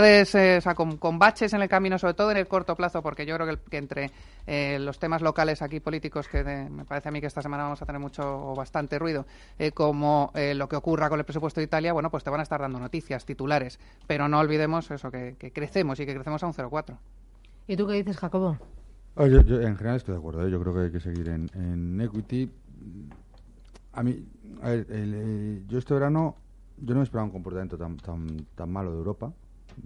dificultades, 0.00 0.34
eh, 0.34 0.56
o 0.58 0.60
sea, 0.60 0.74
con, 0.74 1.18
baches 1.18 1.52
en 1.52 1.62
el 1.62 1.68
camino, 1.68 1.98
sobre 1.98 2.14
todo 2.14 2.30
en 2.30 2.36
el 2.36 2.46
corto 2.46 2.74
plazo, 2.74 3.02
porque 3.02 3.26
yo 3.26 3.36
creo 3.36 3.58
que, 3.70 3.76
entre 3.76 4.10
eh, 4.46 4.78
los 4.80 4.98
temas 4.98 5.22
locales 5.22 5.62
aquí 5.62 5.80
políticos, 5.80 6.28
que 6.28 6.42
me 6.44 6.84
parece 6.84 7.08
a 7.08 7.12
mí 7.12 7.20
que 7.20 7.26
esta 7.26 7.42
semana 7.42 7.64
vamos 7.64 7.82
a 7.82 7.86
tener 7.86 8.00
mucho 8.00 8.22
o 8.22 8.54
bastante 8.54 8.98
ruido, 8.98 9.26
como 9.74 10.32
lo 10.34 10.68
que 10.68 10.76
ocurra 10.76 11.08
con 11.08 11.18
el 11.18 11.24
presupuesto 11.24 11.60
de 11.60 11.64
Italia, 11.64 11.92
bueno, 11.92 12.10
pues 12.10 12.24
te 12.24 12.30
van 12.30 12.40
a 12.40 12.42
estar 12.42 12.60
dando 12.60 12.78
noticias, 12.78 13.24
titulares, 13.24 13.78
pero 14.06 14.28
no 14.28 14.38
olvidemos 14.38 14.90
eso, 14.90 15.10
que, 15.10 15.36
crecemos 15.52 15.98
y 16.00 16.06
que 16.06 16.14
crecemos 16.14 16.42
a 16.42 16.46
un 16.46 16.52
0,4. 16.52 16.96
¿Y 17.66 17.76
tú 17.76 17.86
qué 17.86 17.94
dices, 17.94 18.16
Jacobo? 18.16 18.58
Oh, 19.16 19.26
yo, 19.26 19.38
en 19.38 19.76
general 19.76 19.96
estoy 19.96 20.12
de 20.12 20.18
acuerdo. 20.18 20.48
Yo 20.48 20.60
creo 20.60 20.74
que 20.74 20.80
hay 20.80 20.90
que 20.90 21.00
seguir 21.00 21.28
en, 21.28 21.48
en 21.54 22.00
equity 22.00 22.50
a 23.94 24.02
mí, 24.02 24.24
a 24.62 24.70
ver, 24.70 24.86
eh, 24.90 25.62
yo 25.68 25.78
este 25.78 25.94
verano, 25.94 26.36
yo 26.78 26.94
no 26.94 27.00
me 27.00 27.04
esperaba 27.04 27.26
un 27.26 27.30
comportamiento 27.30 27.78
tan, 27.78 27.96
tan, 27.98 28.46
tan 28.54 28.70
malo 28.70 28.90
de 28.90 28.98
Europa. 28.98 29.32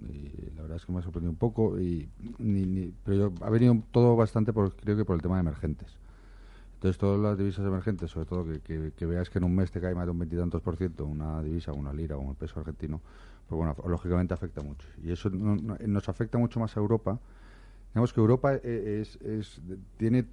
Y 0.07 0.55
la 0.55 0.61
verdad 0.61 0.77
es 0.77 0.85
que 0.85 0.91
me 0.91 0.99
ha 0.99 1.01
sorprendido 1.01 1.31
un 1.31 1.37
poco. 1.37 1.79
Y, 1.79 2.09
ni, 2.37 2.93
pero 3.03 3.33
ha 3.41 3.49
venido 3.49 3.81
todo 3.91 4.15
bastante, 4.15 4.53
por, 4.53 4.75
creo 4.75 4.97
que 4.97 5.05
por 5.05 5.15
el 5.15 5.21
tema 5.21 5.35
de 5.35 5.41
emergentes. 5.41 5.97
Entonces, 6.75 6.97
todas 6.97 7.19
las 7.19 7.37
divisas 7.37 7.65
emergentes, 7.65 8.09
sobre 8.11 8.25
todo 8.25 8.45
que, 8.45 8.93
que, 8.95 9.05
veas 9.05 9.29
que 9.29 9.39
en 9.39 9.43
un 9.43 9.53
mes 9.53 9.69
te 9.69 9.81
cae 9.81 9.93
más 9.93 10.05
de 10.05 10.11
un 10.11 10.19
veintitantos 10.19 10.61
por 10.61 10.77
ciento 10.77 11.05
una 11.05 11.43
divisa, 11.43 11.73
una 11.73 11.91
lira 11.91 12.15
o 12.15 12.21
un 12.21 12.35
peso 12.35 12.57
argentino, 12.59 13.01
pues 13.49 13.57
bueno, 13.57 13.75
lógicamente 13.85 14.33
afecta 14.33 14.61
mucho. 14.61 14.87
Y 15.03 15.11
eso 15.11 15.29
nos 15.29 16.07
afecta 16.07 16.37
mucho 16.37 16.59
más 16.59 16.77
a 16.77 16.79
Europa. 16.79 17.19
Digamos 17.93 18.13
que 18.13 18.21
Europa 18.21 18.55
eh, 18.55 19.01
es, 19.01 19.15
es, 19.21 19.61
tiene 19.97 20.25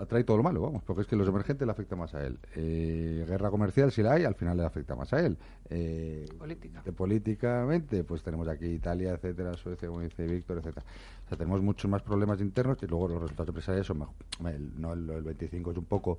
atrae 0.00 0.24
todo 0.24 0.36
lo 0.36 0.42
malo, 0.42 0.60
vamos, 0.60 0.82
porque 0.84 1.02
es 1.02 1.08
que 1.08 1.16
los 1.16 1.28
emergentes 1.28 1.66
le 1.66 1.72
afecta 1.72 1.96
más 1.96 2.14
a 2.14 2.24
él. 2.24 2.38
Eh, 2.56 3.24
guerra 3.26 3.50
comercial, 3.50 3.92
si 3.92 4.02
la 4.02 4.12
hay, 4.12 4.24
al 4.24 4.34
final 4.34 4.56
le 4.56 4.64
afecta 4.64 4.94
más 4.94 5.12
a 5.12 5.20
él. 5.20 5.36
Eh, 5.70 6.26
Política. 6.38 6.82
De 6.84 6.92
políticamente, 6.92 8.04
pues 8.04 8.22
tenemos 8.22 8.48
aquí 8.48 8.66
Italia, 8.66 9.12
etcétera, 9.12 9.54
Suecia, 9.54 9.88
como 9.88 10.00
dice 10.00 10.26
Víctor, 10.26 10.58
etcétera. 10.58 10.86
O 11.24 11.28
sea, 11.28 11.38
tenemos 11.38 11.60
muchos 11.62 11.90
más 11.90 12.02
problemas 12.02 12.40
internos 12.40 12.78
y 12.82 12.86
luego 12.86 13.08
los 13.08 13.22
resultados 13.22 13.48
empresariales 13.48 13.86
son 13.86 13.98
mejor. 13.98 14.14
El, 14.46 14.80
no, 14.80 14.92
el, 14.92 15.22
25 15.22 15.72
es 15.72 15.76
un 15.76 15.84
poco 15.84 16.18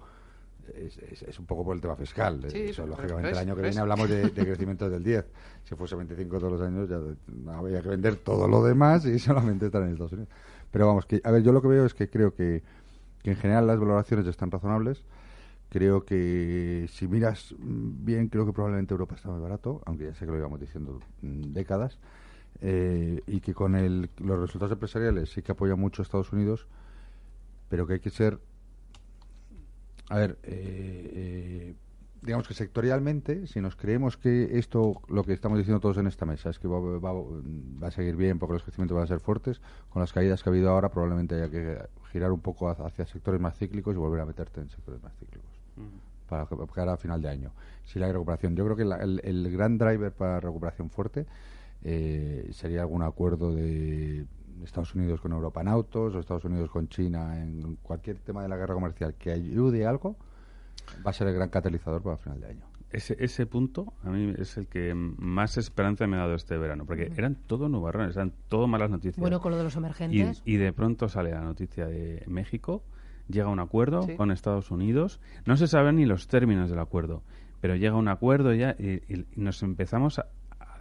es, 0.76 1.40
un 1.40 1.46
poco 1.46 1.64
por 1.64 1.76
el 1.76 1.82
tema 1.82 1.96
fiscal. 1.96 2.46
Sí, 2.50 2.72
lógicamente, 2.86 3.32
el 3.32 3.38
año 3.38 3.56
que 3.56 3.62
viene 3.62 3.80
hablamos 3.80 4.10
de, 4.10 4.32
crecimiento 4.32 4.90
del 4.90 5.04
10. 5.04 5.26
Si 5.64 5.76
fuese 5.76 5.96
25 5.96 6.38
todos 6.38 6.54
los 6.54 6.62
años, 6.62 6.90
ya 6.90 7.00
habría 7.54 7.82
que 7.82 7.90
vender 7.90 8.18
todo 8.18 8.48
lo 8.48 8.64
demás 8.64 9.06
y 9.06 9.18
solamente 9.20 9.68
estar 9.68 9.82
en 9.84 9.90
Estados 9.90 10.14
Unidos. 10.14 10.30
Pero 10.72 10.88
vamos, 10.88 11.06
que, 11.06 11.20
a 11.24 11.32
ver, 11.32 11.42
yo 11.42 11.52
lo 11.52 11.62
que 11.62 11.68
veo 11.68 11.86
es 11.86 11.94
que 11.94 12.10
creo 12.10 12.34
que 12.34 12.62
que 13.24 13.32
en 13.32 13.38
general 13.38 13.68
las 13.68 13.80
valoraciones 13.80 14.26
están 14.28 14.52
razonables. 14.52 15.04
Creo 15.70 16.04
que 16.04 16.88
si 16.92 17.08
miras 17.08 17.54
bien, 17.60 18.30
creo 18.30 18.46
que 18.46 18.54
probablemente 18.54 18.94
Europa 18.94 19.16
está 19.16 19.30
muy 19.30 19.40
barato, 19.40 19.82
aunque 19.86 20.06
ya 20.06 20.16
sé 20.16 20.26
que 20.26 20.32
lo 20.32 20.38
íbamos 20.38 20.60
diciendo 20.60 21.00
mm, 21.22 21.54
décadas, 21.54 22.00
eh, 22.62 23.22
y 23.28 23.40
que 23.40 23.54
con 23.54 23.76
el, 23.76 24.10
los 24.18 24.40
resultados 24.40 24.74
empresariales 24.74 25.30
sí 25.30 25.42
que 25.42 25.52
apoya 25.52 25.76
mucho 25.76 26.02
a 26.02 26.04
Estados 26.04 26.32
Unidos, 26.34 26.68
pero 27.70 27.86
que 27.86 27.94
hay 27.94 28.00
que 28.00 28.10
ser, 28.10 28.40
a 30.10 30.18
ver, 30.18 30.40
eh, 30.44 31.12
eh, 31.14 31.76
digamos 32.22 32.48
que 32.48 32.54
sectorialmente, 32.54 33.48
si 33.48 33.62
nos 33.62 33.76
creemos 33.76 34.18
que 34.18 34.58
esto, 34.58 35.02
lo 35.08 35.24
que 35.24 35.34
estamos 35.34 35.58
diciendo 35.58 35.80
todos 35.80 35.98
en 35.98 36.08
esta 36.08 36.26
mesa, 36.26 36.50
es 36.50 36.60
que 36.60 36.68
va, 36.68 36.80
va, 36.80 37.88
a 37.88 37.92
seguir 37.92 38.16
bien 38.16 38.40
porque 38.40 38.54
los 38.54 38.64
crecimientos 38.64 38.96
van 38.96 39.04
a 39.04 39.08
ser 39.08 39.20
fuertes, 39.20 39.62
con 39.90 40.02
las 40.02 40.12
caídas 40.12 40.44
que 40.44 40.50
ha 40.50 40.52
habido 40.52 40.70
ahora 40.72 40.90
probablemente 40.90 41.36
haya 41.36 41.50
que 41.50 41.78
girar 42.12 42.32
un 42.32 42.40
poco 42.40 42.70
hacia 42.70 43.06
sectores 43.06 43.40
más 43.40 43.58
cíclicos 43.58 43.94
y 43.94 43.98
volver 43.98 44.22
a 44.22 44.26
meterte 44.26 44.62
en 44.62 44.70
sectores 44.70 45.02
más 45.02 45.14
cíclicos. 45.18 45.50
Para 46.28 46.48
llegar 46.48 46.90
a 46.90 46.98
final 46.98 47.22
de 47.22 47.30
año. 47.30 47.52
Si 47.86 47.98
la 47.98 48.12
recuperación, 48.12 48.56
yo 48.56 48.64
creo 48.66 48.76
que 48.76 48.84
el, 48.84 49.52
gran 49.52 49.78
driver 49.78 50.12
para 50.12 50.40
recuperación 50.40 50.90
fuerte 50.90 51.26
eh, 51.84 52.50
sería 52.52 52.82
algún 52.82 53.02
acuerdo 53.02 53.54
de 53.54 54.26
Estados 54.64 54.94
Unidos 54.94 55.22
con 55.22 55.32
Europa 55.32 55.62
en 55.62 55.70
autos 55.70 56.14
o 56.14 56.20
Estados 56.20 56.46
Unidos 56.46 56.70
con 56.70 56.90
China 56.90 57.40
en 57.42 57.78
cualquier 57.82 58.20
tema 58.20 58.44
de 58.44 58.50
la 58.50 58.58
guerra 58.58 58.74
comercial 58.74 59.14
que 59.16 59.32
ayude 59.32 59.86
algo 59.86 60.18
va 61.06 61.12
a 61.12 61.14
ser 61.14 61.28
el 61.28 61.34
gran 61.34 61.50
catalizador 61.50 62.02
para 62.02 62.18
final 62.18 62.42
de 62.42 62.48
año. 62.48 62.69
Ese, 62.92 63.16
ese 63.20 63.46
punto 63.46 63.94
a 64.04 64.10
mí 64.10 64.34
es 64.38 64.58
el 64.58 64.68
que 64.68 64.94
más 64.96 65.58
esperanza 65.58 66.08
me 66.08 66.18
ha 66.18 66.22
dado 66.22 66.34
este 66.34 66.58
verano, 66.58 66.86
porque 66.86 67.12
eran 67.16 67.36
todos 67.36 67.70
nubarrones, 67.70 68.16
eran 68.16 68.34
todo 68.48 68.68
malas 68.68 68.90
noticias. 68.90 69.20
Bueno, 69.20 69.40
con 69.40 69.52
lo 69.52 69.58
de 69.58 69.64
los 69.64 69.76
emergentes. 69.76 70.42
Y, 70.44 70.58
de 70.58 70.74
pronto 70.74 71.08
sale 71.08 71.32
la 71.32 71.42
noticia 71.42 71.86
de 71.86 72.24
México, 72.28 72.84
llega 73.28 73.48
un 73.48 73.60
acuerdo 73.60 74.08
con 74.18 74.32
Estados 74.32 74.72
Unidos, 74.72 75.20
no 75.46 75.56
se 75.56 75.68
saben 75.68 75.98
ni 75.98 76.06
los 76.06 76.28
términos 76.28 76.70
del 76.72 76.80
acuerdo, 76.80 77.22
pero 77.62 77.76
llega 77.76 77.96
un 77.96 78.08
acuerdo 78.08 78.54
ya 78.56 78.76
y, 78.80 79.26
nos 79.36 79.62
empezamos 79.62 80.18
a, 80.18 80.26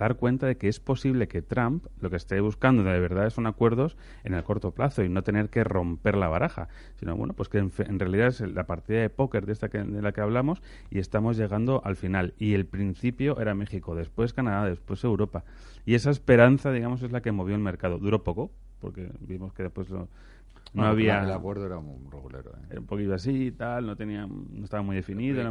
dar 0.04 0.16
cuenta 0.16 0.46
de 0.46 0.56
que 0.56 0.68
es 0.68 0.80
posible 0.80 1.28
que 1.28 1.42
Trump 1.42 1.86
lo 2.00 2.10
que 2.10 2.16
esté 2.16 2.40
buscando 2.40 2.84
de 2.84 3.00
verdad 3.00 3.30
son 3.30 3.46
acuerdos 3.46 3.96
en 4.24 4.34
el 4.34 4.44
corto 4.44 4.70
plazo 4.72 5.02
y 5.02 5.08
no 5.08 5.22
tener 5.22 5.50
que 5.50 5.64
romper 5.64 6.16
la 6.16 6.28
baraja, 6.28 6.68
sino 6.96 7.16
bueno, 7.16 7.34
pues 7.34 7.48
que 7.48 7.58
en, 7.58 7.98
realidad 7.98 8.28
es 8.28 8.40
la 8.40 8.66
partida 8.66 9.00
de 9.00 9.10
póker 9.10 9.46
de 9.46 9.52
esta 9.52 9.68
que, 9.68 9.78
de 9.78 10.02
la 10.02 10.12
que 10.12 10.20
hablamos 10.20 10.62
y 10.90 10.98
estamos 10.98 11.36
llegando 11.36 11.82
al 11.84 11.96
final. 11.96 12.34
Y 12.38 12.54
el 12.54 12.66
principio 12.66 13.40
era 13.40 13.54
México, 13.54 13.94
después 13.94 14.32
Canadá, 14.32 14.68
después 14.68 15.02
Europa. 15.04 15.44
Y 15.84 15.94
esa 15.94 16.10
esperanza, 16.10 16.70
digamos, 16.72 17.02
es 17.02 17.12
la 17.12 17.22
que 17.22 17.32
movió 17.32 17.54
el 17.54 17.62
mercado. 17.62 17.98
Duró 17.98 18.22
poco, 18.22 18.50
porque 18.80 19.10
vimos 19.20 19.52
que 19.52 19.64
después 19.64 19.88
no, 20.74 20.84
había 20.84 21.22
el 21.22 21.32
acuerdo 21.32 21.66
era 21.66 21.78
un 21.78 22.10
regulero 22.10 22.50
¿eh? 22.50 22.66
era 22.70 22.80
un 22.80 22.86
poquito 22.86 23.14
así 23.14 23.46
y 23.46 23.50
tal 23.52 23.86
no 23.86 23.96
tenía 23.96 24.26
no 24.26 24.64
estaba 24.64 24.82
muy 24.82 24.96
definido 24.96 25.42
yo, 25.42 25.48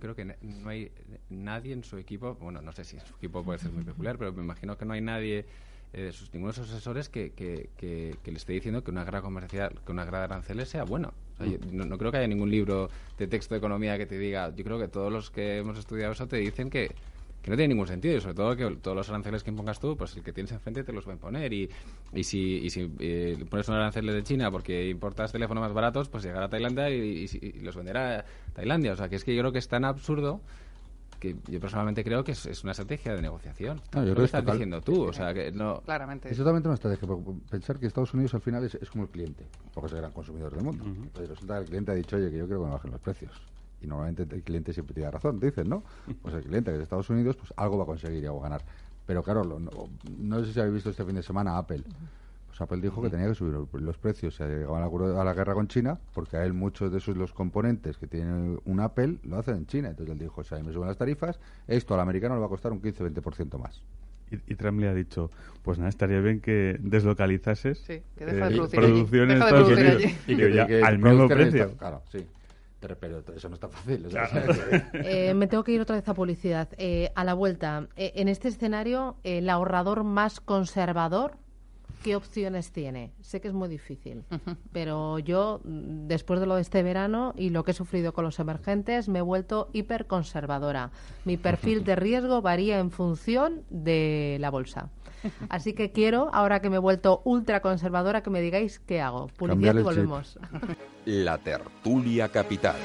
creo 0.00 0.14
que, 0.14 0.24
no, 0.24 0.68
hay 0.68 0.90
nadie 1.28 1.72
en 1.72 1.84
su 1.84 1.98
equipo 1.98 2.36
bueno 2.40 2.60
no 2.62 2.72
sé 2.72 2.84
si 2.84 2.96
en 2.96 3.06
su 3.06 3.14
equipo 3.14 3.42
puede 3.42 3.58
ser 3.58 3.72
muy 3.72 3.84
peculiar 3.84 4.18
pero 4.18 4.32
me 4.32 4.42
imagino 4.42 4.76
que 4.76 4.84
no 4.84 4.94
hay 4.94 5.00
nadie 5.00 5.46
eh, 5.92 6.02
de 6.02 6.12
sus 6.12 6.32
ninguno 6.32 6.52
de 6.52 6.58
sus 6.58 6.70
asesores 6.70 7.08
que, 7.08 7.32
que, 7.32 7.68
que, 7.76 8.30
le 8.30 8.36
esté 8.36 8.52
diciendo 8.52 8.84
que 8.84 8.90
una 8.90 9.04
guerra 9.04 9.22
comercial 9.22 9.80
que 9.84 9.92
una 9.92 10.04
guerra 10.04 10.18
de 10.18 10.24
aranceles 10.24 10.68
sea 10.68 10.84
bueno 10.84 11.12
no, 11.72 11.86
no, 11.86 11.96
creo 11.96 12.12
que 12.12 12.18
haya 12.18 12.28
ningún 12.28 12.50
libro 12.50 12.90
de 13.16 13.26
texto 13.26 13.54
de 13.54 13.58
economía 13.58 13.96
que 13.96 14.06
te 14.06 14.18
diga 14.18 14.54
yo 14.54 14.62
creo 14.62 14.78
que 14.78 14.88
todos 14.88 15.12
los 15.12 15.30
que 15.30 15.58
hemos 15.58 15.78
estudiado 15.78 16.12
eso 16.12 16.28
te 16.28 16.36
dicen 16.36 16.70
que 16.70 16.94
que 17.42 17.50
no 17.50 17.56
tiene 17.56 17.74
ningún 17.74 17.86
sentido 17.86 18.16
y 18.16 18.20
sobre 18.20 18.34
todo 18.34 18.56
que 18.56 18.76
todos 18.76 18.96
los 18.96 19.08
aranceles 19.08 19.42
que 19.42 19.50
impongas 19.50 19.80
tú, 19.80 19.96
pues 19.96 20.16
el 20.16 20.22
que 20.22 20.32
tienes 20.32 20.52
enfrente 20.52 20.84
te 20.84 20.92
los 20.92 21.06
va 21.06 21.12
a 21.12 21.14
imponer 21.14 21.52
y, 21.52 21.70
y 22.12 22.24
si, 22.24 22.58
y 22.58 22.70
si 22.70 22.92
eh, 22.98 23.44
pones 23.48 23.68
un 23.68 23.76
arancel 23.76 24.06
de 24.06 24.22
China 24.22 24.50
porque 24.50 24.88
importas 24.88 25.32
teléfonos 25.32 25.62
más 25.62 25.72
baratos, 25.72 26.08
pues 26.08 26.22
llegará 26.24 26.46
a 26.46 26.48
Tailandia 26.48 26.90
y, 26.90 27.26
los 27.62 27.76
venderá 27.76 28.20
a 28.20 28.24
Tailandia. 28.52 28.92
O 28.92 28.96
sea, 28.96 29.08
que 29.08 29.16
es 29.16 29.24
que 29.24 29.34
yo 29.34 29.40
creo 29.42 29.52
que 29.52 29.58
es 29.58 29.68
tan 29.68 29.84
absurdo 29.84 30.40
que 31.18 31.36
yo 31.48 31.60
personalmente 31.60 32.02
creo 32.02 32.24
que 32.24 32.32
es, 32.32 32.62
una 32.62 32.72
estrategia 32.72 33.14
de 33.14 33.22
negociación. 33.22 33.80
No, 33.94 34.00
yo 34.00 34.12
creo 34.12 34.16
que 34.16 34.24
estás 34.24 34.44
diciendo 34.44 34.80
tú, 34.80 35.02
o 35.02 35.12
sea, 35.12 35.34
que 35.34 35.52
no... 35.52 35.80
Claramente. 35.82 36.30
Es 36.30 36.36
totalmente 36.36 36.68
una 36.68 36.74
estrategia, 36.74 37.08
pensar 37.50 37.78
que 37.78 37.86
Estados 37.86 38.14
Unidos 38.14 38.32
al 38.34 38.40
final 38.40 38.64
es, 38.64 38.90
como 38.90 39.04
el 39.04 39.10
cliente, 39.10 39.46
porque 39.74 39.88
es 39.88 39.92
el 39.92 39.98
gran 39.98 40.12
consumidor 40.12 40.54
del 40.54 40.64
mundo. 40.64 40.84
resulta 41.14 41.54
que 41.56 41.60
el 41.60 41.66
cliente 41.66 41.92
ha 41.92 41.94
dicho, 41.94 42.16
oye, 42.16 42.30
que 42.30 42.38
yo 42.38 42.46
quiero 42.46 42.60
que 42.60 42.66
me 42.66 42.72
bajen 42.72 42.90
los 42.90 43.00
precios 43.00 43.32
y 43.80 43.86
normalmente 43.86 44.22
el 44.22 44.42
cliente 44.42 44.72
siempre 44.72 44.94
tiene 44.94 45.10
razón, 45.10 45.40
dicen, 45.40 45.68
¿no? 45.68 45.82
Pues 46.22 46.34
el 46.34 46.42
cliente 46.42 46.70
que 46.70 46.74
es 46.74 46.78
de 46.78 46.84
Estados 46.84 47.10
Unidos, 47.10 47.36
pues 47.36 47.52
algo 47.56 47.78
va 47.78 47.84
a 47.84 47.86
conseguir 47.86 48.22
y 48.22 48.26
algo 48.26 48.40
ganar. 48.40 48.62
Pero 49.06 49.22
claro, 49.22 49.44
no, 49.44 50.44
sé 50.44 50.52
si 50.52 50.60
habéis 50.60 50.74
visto 50.74 50.90
este 50.90 51.04
fin 51.04 51.16
de 51.16 51.22
semana 51.22 51.58
Apple. 51.58 51.82
Pues 52.46 52.60
Apple 52.60 52.80
dijo 52.80 53.00
que 53.00 53.10
tenía 53.10 53.28
que 53.28 53.34
subir 53.34 53.54
los 53.80 53.98
precios 53.98 54.36
si 54.36 54.44
llegaban 54.44 54.82
a 54.82 55.24
la 55.24 55.34
guerra 55.34 55.54
con 55.54 55.68
China, 55.68 55.98
porque 56.14 56.36
a 56.36 56.44
él 56.44 56.52
muchos 56.52 56.92
de 56.92 56.98
esos 56.98 57.16
los 57.16 57.32
componentes 57.32 57.96
que 57.96 58.06
tiene 58.06 58.58
un 58.64 58.80
Apple 58.80 59.18
lo 59.24 59.38
hacen 59.38 59.56
en 59.56 59.66
China. 59.66 59.88
Entonces 59.88 60.12
él 60.12 60.18
dijo, 60.18 60.44
si 60.44 60.54
a 60.54 60.58
mí 60.58 60.64
me 60.64 60.72
suben 60.72 60.88
las 60.88 60.96
tarifas, 60.96 61.40
esto 61.66 61.94
al 61.94 62.00
americano 62.00 62.34
le 62.34 62.40
va 62.40 62.46
a 62.46 62.50
costar 62.50 62.72
un 62.72 62.82
15-20% 62.82 63.58
más. 63.58 63.82
Y, 64.46 64.54
Trump 64.54 64.78
le 64.78 64.88
ha 64.88 64.94
dicho, 64.94 65.30
pues 65.62 65.78
nada, 65.78 65.88
estaría 65.88 66.20
bien 66.20 66.40
que 66.40 66.76
deslocalizases 66.78 67.78
sí, 67.78 68.00
que 68.16 68.26
deja 68.26 68.48
de 68.48 68.56
eh, 68.56 68.68
producción 68.70 69.30
en 69.32 69.42
Estados 69.42 69.68
Unidos 69.68 70.02
y 70.28 70.36
que, 70.36 70.54
ya 70.54 70.68
al 70.86 70.98
mismo 71.00 71.26
precio. 71.26 71.76
claro, 71.76 72.02
sí. 72.12 72.24
Pero 72.80 73.22
eso 73.36 73.48
no 73.48 73.54
está 73.54 73.68
fácil. 73.68 74.06
Eh, 74.92 75.34
me 75.34 75.46
tengo 75.46 75.64
que 75.64 75.72
ir 75.72 75.80
otra 75.80 75.96
vez 75.96 76.08
a 76.08 76.14
publicidad. 76.14 76.68
Eh, 76.78 77.10
a 77.14 77.24
la 77.24 77.34
vuelta, 77.34 77.88
eh, 77.96 78.12
en 78.16 78.28
este 78.28 78.48
escenario, 78.48 79.16
el 79.22 79.50
ahorrador 79.50 80.02
más 80.02 80.40
conservador, 80.40 81.36
¿qué 82.02 82.16
opciones 82.16 82.72
tiene? 82.72 83.12
Sé 83.20 83.40
que 83.40 83.48
es 83.48 83.54
muy 83.54 83.68
difícil, 83.68 84.24
pero 84.72 85.18
yo, 85.18 85.60
después 85.64 86.40
de 86.40 86.46
lo 86.46 86.54
de 86.54 86.62
este 86.62 86.82
verano 86.82 87.34
y 87.36 87.50
lo 87.50 87.64
que 87.64 87.72
he 87.72 87.74
sufrido 87.74 88.12
con 88.12 88.24
los 88.24 88.38
emergentes, 88.38 89.08
me 89.08 89.18
he 89.18 89.22
vuelto 89.22 89.68
hiperconservadora. 89.72 90.90
Mi 91.24 91.36
perfil 91.36 91.84
de 91.84 91.96
riesgo 91.96 92.40
varía 92.40 92.78
en 92.78 92.90
función 92.90 93.62
de 93.68 94.38
la 94.40 94.50
bolsa. 94.50 94.90
Así 95.48 95.72
que 95.72 95.92
quiero, 95.92 96.30
ahora 96.32 96.60
que 96.60 96.70
me 96.70 96.76
he 96.76 96.80
vuelto 96.80 97.22
ultra 97.24 97.60
conservadora, 97.60 98.22
que 98.22 98.30
me 98.30 98.40
digáis 98.40 98.78
qué 98.80 99.00
hago. 99.00 99.28
Publicidad 99.36 99.74
y 99.74 99.82
volvemos. 99.82 100.38
La 101.04 101.38
tertulia 101.38 102.28
capital. 102.28 102.76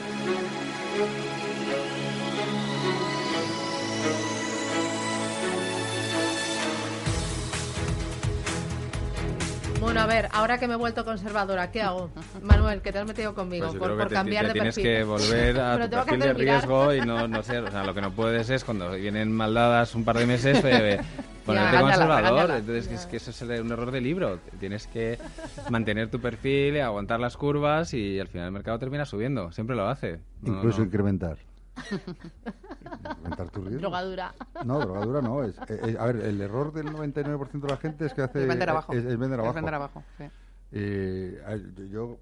Bueno, 9.85 10.01
a 10.01 10.07
ver, 10.07 10.29
ahora 10.31 10.57
que 10.57 10.67
me 10.67 10.73
he 10.73 10.77
vuelto 10.77 11.05
conservadora, 11.05 11.69
¿qué 11.69 11.81
hago? 11.81 12.09
Manuel, 12.41 12.81
que 12.81 12.91
te 12.91 12.97
has 12.97 13.05
metido 13.05 13.35
conmigo 13.35 13.67
pues 13.67 13.91
por, 13.91 14.11
cambiar 14.11 14.47
de 14.47 14.53
tienes 14.53 14.75
perfil. 14.75 14.83
Tienes 14.83 14.99
que 14.99 15.05
volver 15.05 15.59
a 15.59 15.75
tu 15.89 15.95
perfil 15.97 16.19
de 16.19 16.33
riesgo 16.33 16.93
y 16.93 17.01
no, 17.01 17.27
no 17.27 17.43
sé, 17.43 17.59
o 17.59 17.69
sea, 17.69 17.83
lo 17.83 17.93
que 17.93 18.01
no 18.01 18.11
puedes 18.11 18.49
es 18.49 18.63
cuando 18.63 18.91
vienen 18.93 19.31
maldadas 19.31 19.93
un 19.93 20.03
par 20.03 20.17
de 20.17 20.25
meses 20.25 20.59
eh, 20.63 20.99
ponerte 21.45 21.79
conservador. 21.79 22.51
Entonces, 22.51 22.91
es 22.91 23.05
que 23.05 23.17
eso 23.17 23.31
es 23.31 23.41
un 23.41 23.71
error 23.71 23.91
de 23.91 24.01
libro. 24.01 24.39
Tienes 24.59 24.87
que 24.87 25.17
mantener 25.69 26.09
tu 26.09 26.19
perfil, 26.19 26.81
aguantar 26.81 27.19
las 27.19 27.37
curvas 27.37 27.93
y 27.93 28.19
al 28.19 28.27
final 28.27 28.47
el 28.47 28.53
mercado 28.53 28.79
termina 28.79 29.05
subiendo. 29.05 29.51
Siempre 29.51 29.75
lo 29.75 29.87
hace. 29.87 30.19
Incluso 30.43 30.83
incrementar. 30.83 31.37
Drogadura. 33.79 34.33
No, 34.63 34.79
drogadura 34.79 35.21
no. 35.21 35.43
Es, 35.43 35.57
eh, 35.69 35.79
eh, 35.87 35.97
a 35.99 36.05
ver, 36.05 36.17
el 36.17 36.41
error 36.41 36.71
del 36.71 36.87
99% 36.87 37.51
de 37.51 37.67
la 37.67 37.77
gente 37.77 38.05
es 38.05 38.13
que 38.13 38.21
hace... 38.21 38.41
Es 38.43 38.47
vender 38.47 38.69
abajo. 38.69 38.93
Es, 38.93 39.03
vender 39.05 39.39
abajo. 39.39 39.49
Es 39.49 39.55
vender 39.55 39.73
abajo, 39.73 40.03
sí. 40.17 40.23
Eh, 40.71 41.41
yo, 41.91 42.17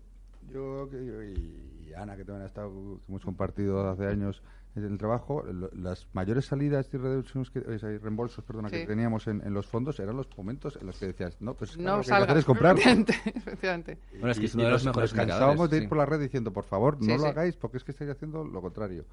yo, 0.51 0.89
y 0.91 1.93
Ana, 1.95 2.15
que 2.15 2.25
también 2.25 2.43
ha 2.43 2.47
estado, 2.47 2.71
que 2.99 3.05
hemos 3.07 3.23
compartido 3.23 3.89
hace 3.89 4.07
años 4.07 4.41
en 4.75 4.85
el 4.85 4.97
trabajo, 4.97 5.43
las 5.73 6.07
mayores 6.13 6.45
salidas 6.45 6.89
y 6.93 6.97
reducciones 6.97 7.51
que, 7.51 7.59
reembolsos 7.59 8.43
perdona, 8.43 8.69
que 8.69 8.85
teníamos 8.85 9.27
en, 9.27 9.41
los 9.53 9.67
fondos 9.67 9.99
eran 9.99 10.17
los 10.17 10.27
momentos 10.35 10.77
en 10.81 10.87
los 10.87 10.97
que 10.97 11.07
decías, 11.07 11.37
no, 11.39 11.53
pues 11.53 11.77
no 11.77 11.97
lo 11.97 12.03
que 12.03 12.11
hay 12.11 12.17
que 12.19 12.23
hacer 12.23 12.37
es 12.37 12.45
comprar. 12.45 12.77
Efectivamente. 12.77 13.99
Bueno, 14.13 14.31
es 14.31 14.39
que 14.39 14.45
es 14.45 14.55
uno 14.55 14.65
de 14.65 14.71
los 14.71 14.85
mejores 14.85 15.13
nos 15.13 15.25
cansábamos 15.25 15.69
de 15.69 15.77
ir 15.77 15.89
por 15.89 15.97
la 15.97 16.05
red 16.05 16.19
diciendo, 16.19 16.51
por 16.53 16.63
favor, 16.63 17.01
no 17.01 17.17
lo 17.17 17.25
hagáis 17.27 17.55
porque 17.55 17.77
es 17.77 17.83
que 17.83 17.91
estáis 17.91 18.11
haciendo 18.11 18.43
lo 18.43 18.61
contrario 18.61 19.05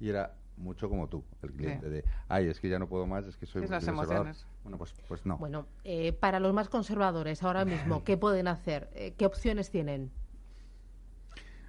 y 0.00 0.08
era 0.08 0.34
mucho 0.56 0.88
como 0.88 1.08
tú, 1.08 1.24
el 1.42 1.52
cliente, 1.52 1.88
de, 1.88 2.04
ay, 2.28 2.48
es 2.48 2.60
que 2.60 2.68
ya 2.68 2.78
no 2.78 2.88
puedo 2.88 3.06
más, 3.06 3.26
es 3.26 3.36
que 3.36 3.46
soy 3.46 3.64
es 3.64 3.70
las 3.70 3.86
emociones. 3.86 4.46
Bueno, 4.62 4.76
pues, 4.78 4.94
pues 5.08 5.24
no. 5.24 5.38
Bueno, 5.38 5.66
eh, 5.84 6.12
para 6.12 6.40
los 6.40 6.52
más 6.52 6.68
conservadores 6.68 7.42
ahora 7.42 7.64
mismo, 7.64 8.02
¿qué 8.04 8.16
pueden 8.16 8.48
hacer? 8.48 8.90
Eh, 8.94 9.14
¿Qué 9.16 9.26
opciones 9.26 9.70
tienen? 9.70 10.10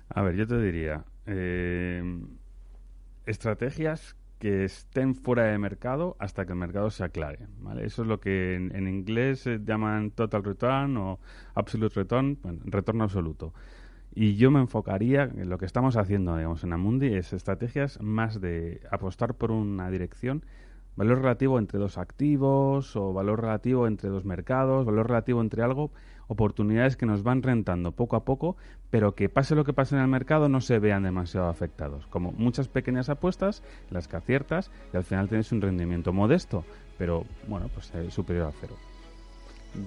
A 0.10 0.22
ver, 0.22 0.36
yo 0.36 0.46
te 0.46 0.60
diría, 0.60 1.06
eh, 1.26 2.04
estrategias 3.26 4.16
que 4.42 4.66
estén 4.66 5.14
fuera 5.14 5.44
de 5.44 5.58
mercado 5.60 6.16
hasta 6.20 6.46
que 6.46 6.54
el 6.54 6.58
mercado 6.58 6.90
se 6.90 7.04
aclare. 7.04 7.48
¿vale? 7.60 7.86
Eso 7.86 8.02
es 8.02 8.08
lo 8.08 8.20
que 8.20 8.56
en, 8.56 8.88
inglés 8.88 9.48
llaman 9.64 10.10
total 10.10 10.44
return 10.44 10.98
o 10.98 11.20
absolute 11.54 11.94
return, 12.00 12.40
bueno, 12.42 12.60
retorno 12.66 13.04
absoluto. 13.04 13.54
Y 14.16 14.36
yo 14.38 14.50
me 14.50 14.60
enfocaría 14.60 15.24
en 15.24 15.48
lo 15.48 15.60
que 15.60 15.66
estamos 15.66 15.96
haciendo, 15.96 16.36
digamos, 16.36 16.64
en 16.64 16.74
Amundi, 16.74 17.14
es 17.14 17.34
estrategias 17.34 18.02
más 18.02 18.42
de 18.42 18.82
apostar 18.90 19.36
por 19.36 19.52
una 19.52 19.92
dirección, 19.92 20.44
valor 20.96 21.22
relativo 21.22 21.60
entre 21.60 21.80
dos 21.80 21.98
activos 21.98 22.96
o 22.96 23.14
valor 23.14 23.42
relativo 23.42 23.88
entre 23.88 24.10
dos 24.10 24.26
mercados, 24.26 24.86
valor 24.86 25.08
relativo 25.08 25.42
entre 25.42 25.64
algo, 25.64 25.92
oportunidades 26.28 26.96
que 26.96 27.06
nos 27.06 27.24
van 27.24 27.44
rentando 27.44 27.92
poco 27.92 28.16
a 28.16 28.24
poco, 28.24 28.56
pero 28.90 29.16
que 29.16 29.30
pase 29.30 29.56
lo 29.56 29.66
que 29.66 29.74
pase 29.74 29.96
en 29.96 30.02
el 30.02 30.08
mercado 30.08 30.50
no 30.50 30.62
se 30.62 30.80
vean 30.80 31.04
demasiado 31.04 31.48
afectados. 31.48 32.08
Como 32.08 32.32
muchas 32.32 32.68
pequeñas 32.68 33.10
apuestas, 33.10 33.64
las 33.90 34.08
que 34.08 34.18
aciertas 34.18 34.72
y 34.94 34.98
al 34.98 35.04
final 35.04 35.28
tienes 35.28 35.52
un 35.52 35.62
rendimiento 35.62 36.14
modesto, 36.14 36.64
pero 36.98 37.26
bueno, 37.48 37.70
pues 37.74 37.92
eh, 37.96 38.12
superior 38.12 38.48
a 38.48 38.52
cero. 38.60 38.76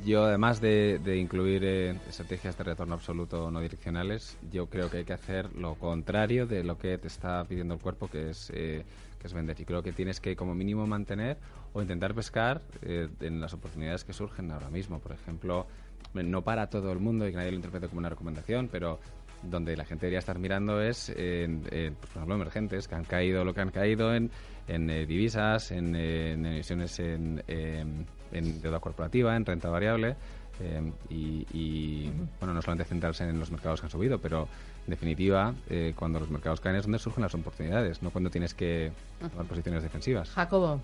Yo, 0.04 0.24
además 0.24 0.62
de, 0.62 0.98
incluir 1.18 1.62
eh, 1.62 1.90
estrategias 2.08 2.56
de 2.56 2.64
retorno 2.64 2.94
absoluto 2.94 3.50
no 3.50 3.60
direccionales, 3.60 4.38
yo 4.50 4.66
creo 4.66 4.90
que 4.90 4.98
hay 4.98 5.04
que 5.04 5.12
hacer 5.12 5.54
lo 5.56 5.74
contrario 5.74 6.46
de 6.46 6.64
lo 6.64 6.78
que 6.78 6.96
te 6.96 7.08
está 7.08 7.44
pidiendo 7.44 7.74
el 7.74 7.80
cuerpo, 7.80 8.08
que 8.08 8.30
es, 8.30 8.50
eh, 8.54 8.84
que 9.18 9.26
es 9.26 9.34
vender. 9.34 9.60
Y 9.60 9.66
creo 9.66 9.82
que 9.82 9.92
tienes 9.92 10.20
que, 10.20 10.34
como 10.36 10.54
mínimo, 10.54 10.86
mantener 10.86 11.36
o 11.74 11.82
intentar 11.82 12.14
pescar 12.14 12.62
eh, 12.80 13.08
en 13.20 13.40
las 13.42 13.52
oportunidades 13.52 14.04
que 14.04 14.14
surgen 14.14 14.50
ahora 14.52 14.70
mismo. 14.70 15.00
Por 15.00 15.12
ejemplo, 15.12 15.66
no 16.14 16.42
para 16.42 16.70
todo 16.70 16.90
el 16.90 16.98
mundo 16.98 17.28
y 17.28 17.32
que 17.32 17.36
nadie 17.36 17.50
lo 17.50 17.56
interprete 17.56 17.88
como 17.88 17.98
una 17.98 18.08
recomendación, 18.08 18.68
pero 18.72 19.00
donde 19.42 19.76
la 19.76 19.84
gente 19.84 20.06
debería 20.06 20.20
estar 20.20 20.38
mirando 20.38 20.80
es, 20.80 21.10
en, 21.10 21.60
por 21.60 22.08
ejemplo, 22.08 22.34
emergentes, 22.34 22.88
que 22.88 22.94
han 22.94 23.04
caído 23.04 23.44
lo 23.44 23.52
que 23.52 23.60
han 23.60 23.70
caído 23.70 24.14
en, 24.14 24.30
en 24.66 24.86
divisas, 25.06 25.70
en, 25.72 25.94
emisiones 25.94 26.98
en 27.00 28.06
en 28.34 28.60
deuda 28.60 28.80
corporativa, 28.80 29.34
en 29.36 29.46
renta 29.46 29.68
variable. 29.68 30.16
Eh, 30.60 30.92
y, 31.10 32.08
bueno, 32.38 32.54
no 32.54 32.62
solamente 32.62 32.88
centrarse 32.88 33.28
en 33.28 33.40
los 33.40 33.50
mercados 33.50 33.80
que 33.80 33.86
han 33.86 33.90
subido, 33.90 34.18
pero 34.18 34.48
en 34.86 34.90
definitiva, 34.90 35.52
eh, 35.68 35.94
cuando 35.96 36.20
los 36.20 36.30
mercados 36.30 36.60
caen 36.60 36.76
es 36.76 36.82
donde 36.82 36.98
surgen 36.98 37.22
las 37.22 37.34
oportunidades, 37.34 38.02
no 38.02 38.10
cuando 38.10 38.30
tienes 38.30 38.54
que 38.54 38.92
tomar 39.18 39.46
posiciones 39.46 39.82
defensivas. 39.82 40.30
Jacobo. 40.30 40.80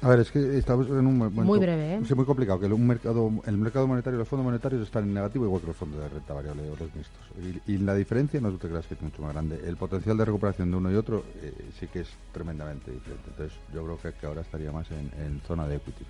A 0.00 0.08
ver, 0.08 0.20
es 0.20 0.30
que 0.30 0.58
estamos 0.58 0.86
en 0.88 1.06
un 1.06 1.18
momento 1.18 1.42
muy 1.42 1.58
breve, 1.58 1.94
¿eh? 1.94 2.14
muy 2.14 2.24
complicado, 2.24 2.60
que 2.60 2.66
un 2.66 2.86
mercado, 2.86 3.32
el 3.46 3.56
mercado 3.56 3.88
monetario 3.88 4.16
y 4.16 4.20
los 4.20 4.28
fondos 4.28 4.44
monetarios 4.44 4.82
están 4.82 5.04
en 5.04 5.14
negativo 5.14 5.44
igual 5.44 5.60
que 5.60 5.66
los 5.66 5.76
fondos 5.76 6.00
de 6.00 6.08
renta 6.08 6.34
variable 6.34 6.62
o 6.70 6.76
los 6.76 6.94
mixtos. 6.94 7.20
Y, 7.66 7.78
la 7.78 7.94
diferencia 7.94 8.40
no 8.40 8.52
te 8.52 8.68
creas 8.68 8.86
que 8.86 8.94
es 8.94 9.02
mucho 9.02 9.22
más 9.22 9.32
grande. 9.32 9.60
El 9.66 9.76
potencial 9.76 10.16
de 10.16 10.24
recuperación 10.24 10.70
de 10.70 10.76
uno 10.76 10.92
y 10.92 10.94
otro 10.94 11.24
eh, 11.42 11.52
sí 11.78 11.88
que 11.88 12.00
es 12.00 12.08
tremendamente 12.32 12.92
diferente. 12.92 13.24
Entonces 13.28 13.58
yo 13.74 13.84
creo 13.84 14.14
que, 14.14 14.26
ahora 14.26 14.42
estaría 14.42 14.70
más 14.70 14.86
en, 14.90 15.40
zona 15.46 15.66
de 15.66 15.76
equity. 15.76 16.04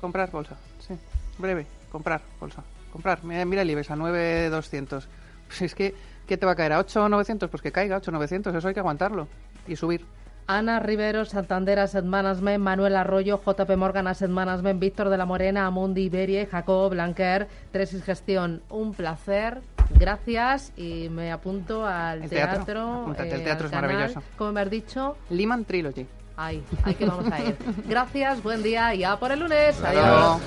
Comprar 0.00 0.30
bolsa, 0.30 0.56
sí. 0.78 0.94
Breve, 1.38 1.66
comprar 1.92 2.22
bolsa. 2.40 2.62
Comprar. 2.90 3.22
Mira, 3.22 3.44
mira 3.44 3.62
el 3.62 3.70
IBEX 3.70 3.90
a 3.90 3.96
9,200. 3.96 5.08
Pues 5.48 5.62
es 5.62 5.74
que, 5.74 5.94
¿qué 6.26 6.38
te 6.38 6.46
va 6.46 6.52
a 6.52 6.56
caer? 6.56 6.72
¿A 6.72 6.78
8,900? 6.78 7.50
Pues 7.50 7.62
que 7.62 7.70
caiga 7.70 7.98
8,900. 7.98 8.54
Eso 8.54 8.68
hay 8.68 8.74
que 8.74 8.80
aguantarlo 8.80 9.28
y 9.68 9.76
subir. 9.76 10.06
Ana 10.46 10.78
Rivero, 10.78 11.24
Santander 11.24 11.80
Asset 11.80 12.04
Management, 12.04 12.62
Manuel 12.62 12.96
Arroyo, 12.96 13.40
JP 13.44 13.76
Morgan 13.76 14.06
Asset 14.06 14.30
Management, 14.30 14.78
Víctor 14.78 15.08
de 15.08 15.16
la 15.16 15.26
Morena, 15.26 15.66
Amundi 15.66 16.02
Iberia 16.02 16.46
Jacob 16.46 16.90
Blanquer, 16.90 17.48
Tresis 17.72 18.04
Gestión. 18.04 18.62
Un 18.70 18.94
placer, 18.94 19.60
gracias 19.98 20.72
y 20.76 21.08
me 21.08 21.32
apunto 21.32 21.84
al 21.84 22.28
teatro. 22.28 23.12
el 23.18 23.26
eh, 23.26 23.38
teatro 23.40 23.66
es 23.66 23.72
maravilloso. 23.72 24.22
Como 24.38 24.52
me 24.52 24.60
has 24.60 24.70
dicho. 24.70 25.16
Lehman 25.30 25.64
Trilogy. 25.64 26.06
Ay, 26.36 26.62
ahí 26.84 26.94
que 26.94 27.06
vamos 27.06 27.32
a 27.32 27.40
ir. 27.40 27.56
Gracias, 27.88 28.42
buen 28.42 28.62
día 28.62 28.94
y 28.94 29.02
a 29.02 29.16
por 29.16 29.32
el 29.32 29.40
lunes. 29.40 29.82
Adiós. 29.82 30.40